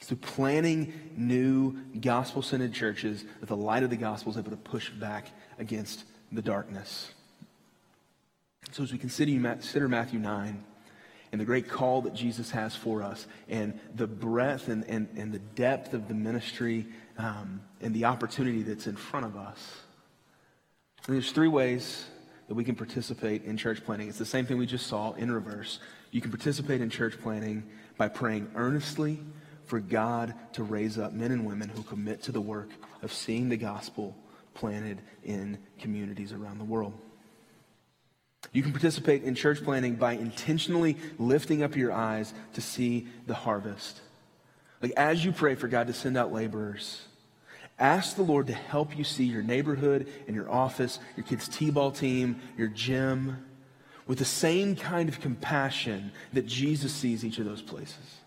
Through 0.00 0.18
planting 0.18 0.92
new 1.16 1.78
gospel 1.98 2.42
centered 2.42 2.74
churches 2.74 3.24
that 3.40 3.46
the 3.46 3.56
light 3.56 3.82
of 3.82 3.88
the 3.88 3.96
gospel 3.96 4.32
is 4.32 4.36
able 4.36 4.50
to 4.50 4.58
push 4.58 4.90
back 4.90 5.28
against 5.58 6.04
the 6.30 6.42
darkness. 6.42 7.10
So, 8.70 8.82
as 8.82 8.92
we 8.92 8.98
consider 8.98 9.88
Matthew 9.88 10.18
9, 10.18 10.62
and 11.32 11.40
the 11.40 11.44
great 11.46 11.68
call 11.68 12.02
that 12.02 12.14
Jesus 12.14 12.50
has 12.50 12.76
for 12.76 13.02
us 13.02 13.26
and 13.48 13.80
the 13.94 14.06
breadth 14.06 14.68
and, 14.68 14.84
and, 14.84 15.08
and 15.16 15.32
the 15.32 15.38
depth 15.38 15.94
of 15.94 16.06
the 16.06 16.14
ministry 16.14 16.86
um, 17.16 17.62
and 17.80 17.94
the 17.94 18.04
opportunity 18.04 18.62
that's 18.62 18.86
in 18.86 18.96
front 18.96 19.24
of 19.24 19.36
us. 19.36 19.58
And 21.06 21.16
there's 21.16 21.32
three 21.32 21.48
ways 21.48 22.04
that 22.48 22.54
we 22.54 22.64
can 22.64 22.74
participate 22.74 23.44
in 23.44 23.56
church 23.56 23.82
planting. 23.84 24.08
It's 24.08 24.18
the 24.18 24.26
same 24.26 24.44
thing 24.44 24.58
we 24.58 24.66
just 24.66 24.86
saw 24.86 25.12
in 25.14 25.32
reverse. 25.32 25.80
You 26.10 26.20
can 26.20 26.30
participate 26.30 26.82
in 26.82 26.90
church 26.90 27.18
planting 27.20 27.64
by 27.96 28.08
praying 28.08 28.50
earnestly 28.54 29.20
for 29.64 29.80
God 29.80 30.34
to 30.52 30.62
raise 30.62 30.98
up 30.98 31.14
men 31.14 31.32
and 31.32 31.46
women 31.46 31.70
who 31.70 31.82
commit 31.82 32.22
to 32.24 32.32
the 32.32 32.40
work 32.42 32.68
of 33.00 33.10
seeing 33.10 33.48
the 33.48 33.56
gospel 33.56 34.14
planted 34.52 35.00
in 35.24 35.58
communities 35.78 36.32
around 36.32 36.58
the 36.58 36.64
world. 36.64 36.92
You 38.50 38.62
can 38.62 38.72
participate 38.72 39.22
in 39.22 39.34
church 39.34 39.62
planting 39.62 39.94
by 39.94 40.12
intentionally 40.14 40.96
lifting 41.18 41.62
up 41.62 41.76
your 41.76 41.92
eyes 41.92 42.34
to 42.54 42.60
see 42.60 43.06
the 43.26 43.34
harvest. 43.34 44.00
Like 44.82 44.92
as 44.96 45.24
you 45.24 45.32
pray 45.32 45.54
for 45.54 45.68
God 45.68 45.86
to 45.86 45.92
send 45.92 46.16
out 46.16 46.32
laborers, 46.32 47.02
ask 47.78 48.16
the 48.16 48.22
Lord 48.22 48.48
to 48.48 48.52
help 48.52 48.98
you 48.98 49.04
see 49.04 49.24
your 49.24 49.42
neighborhood 49.42 50.08
and 50.26 50.34
your 50.34 50.50
office, 50.50 50.98
your 51.16 51.24
kids' 51.24 51.48
t-ball 51.48 51.92
team, 51.92 52.40
your 52.58 52.68
gym, 52.68 53.44
with 54.06 54.18
the 54.18 54.24
same 54.24 54.74
kind 54.74 55.08
of 55.08 55.20
compassion 55.20 56.10
that 56.32 56.46
Jesus 56.46 56.92
sees 56.92 57.24
each 57.24 57.38
of 57.38 57.44
those 57.44 57.62
places. 57.62 58.21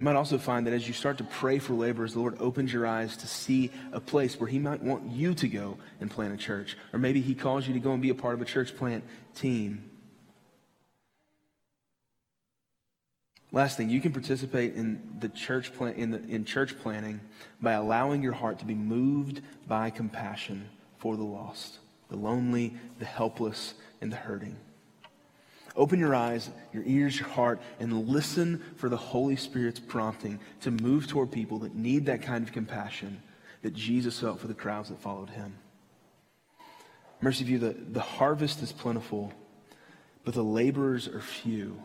You 0.00 0.04
might 0.04 0.16
also 0.16 0.38
find 0.38 0.66
that 0.66 0.72
as 0.72 0.88
you 0.88 0.94
start 0.94 1.18
to 1.18 1.24
pray 1.24 1.58
for 1.58 1.74
laborers, 1.74 2.14
the 2.14 2.20
Lord 2.20 2.40
opens 2.40 2.72
your 2.72 2.86
eyes 2.86 3.18
to 3.18 3.26
see 3.26 3.70
a 3.92 4.00
place 4.00 4.40
where 4.40 4.48
He 4.48 4.58
might 4.58 4.82
want 4.82 5.10
you 5.10 5.34
to 5.34 5.46
go 5.46 5.76
and 6.00 6.10
plant 6.10 6.32
a 6.32 6.38
church. 6.38 6.74
Or 6.94 6.98
maybe 6.98 7.20
He 7.20 7.34
calls 7.34 7.68
you 7.68 7.74
to 7.74 7.80
go 7.80 7.92
and 7.92 8.00
be 8.00 8.08
a 8.08 8.14
part 8.14 8.32
of 8.32 8.40
a 8.40 8.46
church 8.46 8.74
plant 8.74 9.04
team. 9.34 9.90
Last 13.52 13.76
thing, 13.76 13.90
you 13.90 14.00
can 14.00 14.12
participate 14.12 14.74
in 14.74 15.16
the 15.18 15.28
church 15.28 15.74
plan, 15.74 15.94
in, 15.94 16.10
the, 16.12 16.24
in 16.28 16.46
church 16.46 16.78
planting 16.78 17.20
by 17.60 17.72
allowing 17.72 18.22
your 18.22 18.32
heart 18.32 18.60
to 18.60 18.64
be 18.64 18.74
moved 18.74 19.42
by 19.68 19.90
compassion 19.90 20.70
for 20.98 21.14
the 21.16 21.24
lost, 21.24 21.78
the 22.08 22.16
lonely, 22.16 22.74
the 23.00 23.04
helpless, 23.04 23.74
and 24.00 24.10
the 24.10 24.16
hurting. 24.16 24.56
Open 25.80 25.98
your 25.98 26.14
eyes, 26.14 26.50
your 26.74 26.82
ears, 26.84 27.18
your 27.18 27.30
heart, 27.30 27.58
and 27.78 28.06
listen 28.06 28.62
for 28.76 28.90
the 28.90 28.98
Holy 28.98 29.34
Spirit's 29.34 29.80
prompting 29.80 30.38
to 30.60 30.70
move 30.70 31.06
toward 31.06 31.32
people 31.32 31.60
that 31.60 31.74
need 31.74 32.04
that 32.04 32.20
kind 32.20 32.46
of 32.46 32.52
compassion 32.52 33.22
that 33.62 33.72
Jesus 33.72 34.20
felt 34.20 34.40
for 34.40 34.46
the 34.46 34.52
crowds 34.52 34.90
that 34.90 35.00
followed 35.00 35.30
him. 35.30 35.56
Mercy 37.22 37.44
View, 37.44 37.58
the, 37.58 37.70
the 37.70 38.00
harvest 38.02 38.62
is 38.62 38.72
plentiful, 38.72 39.32
but 40.22 40.34
the 40.34 40.44
laborers 40.44 41.08
are 41.08 41.22
few. 41.22 41.80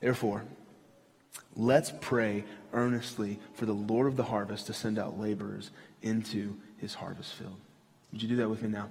Therefore, 0.00 0.42
let's 1.54 1.92
pray 2.00 2.42
earnestly 2.72 3.38
for 3.52 3.66
the 3.66 3.74
Lord 3.74 4.06
of 4.06 4.16
the 4.16 4.24
harvest 4.24 4.68
to 4.68 4.72
send 4.72 4.98
out 4.98 5.20
laborers 5.20 5.72
into 6.00 6.56
his 6.78 6.94
harvest 6.94 7.34
field. 7.34 7.56
Would 8.12 8.22
you 8.22 8.30
do 8.30 8.36
that 8.36 8.48
with 8.48 8.62
me 8.62 8.70
now? 8.70 8.88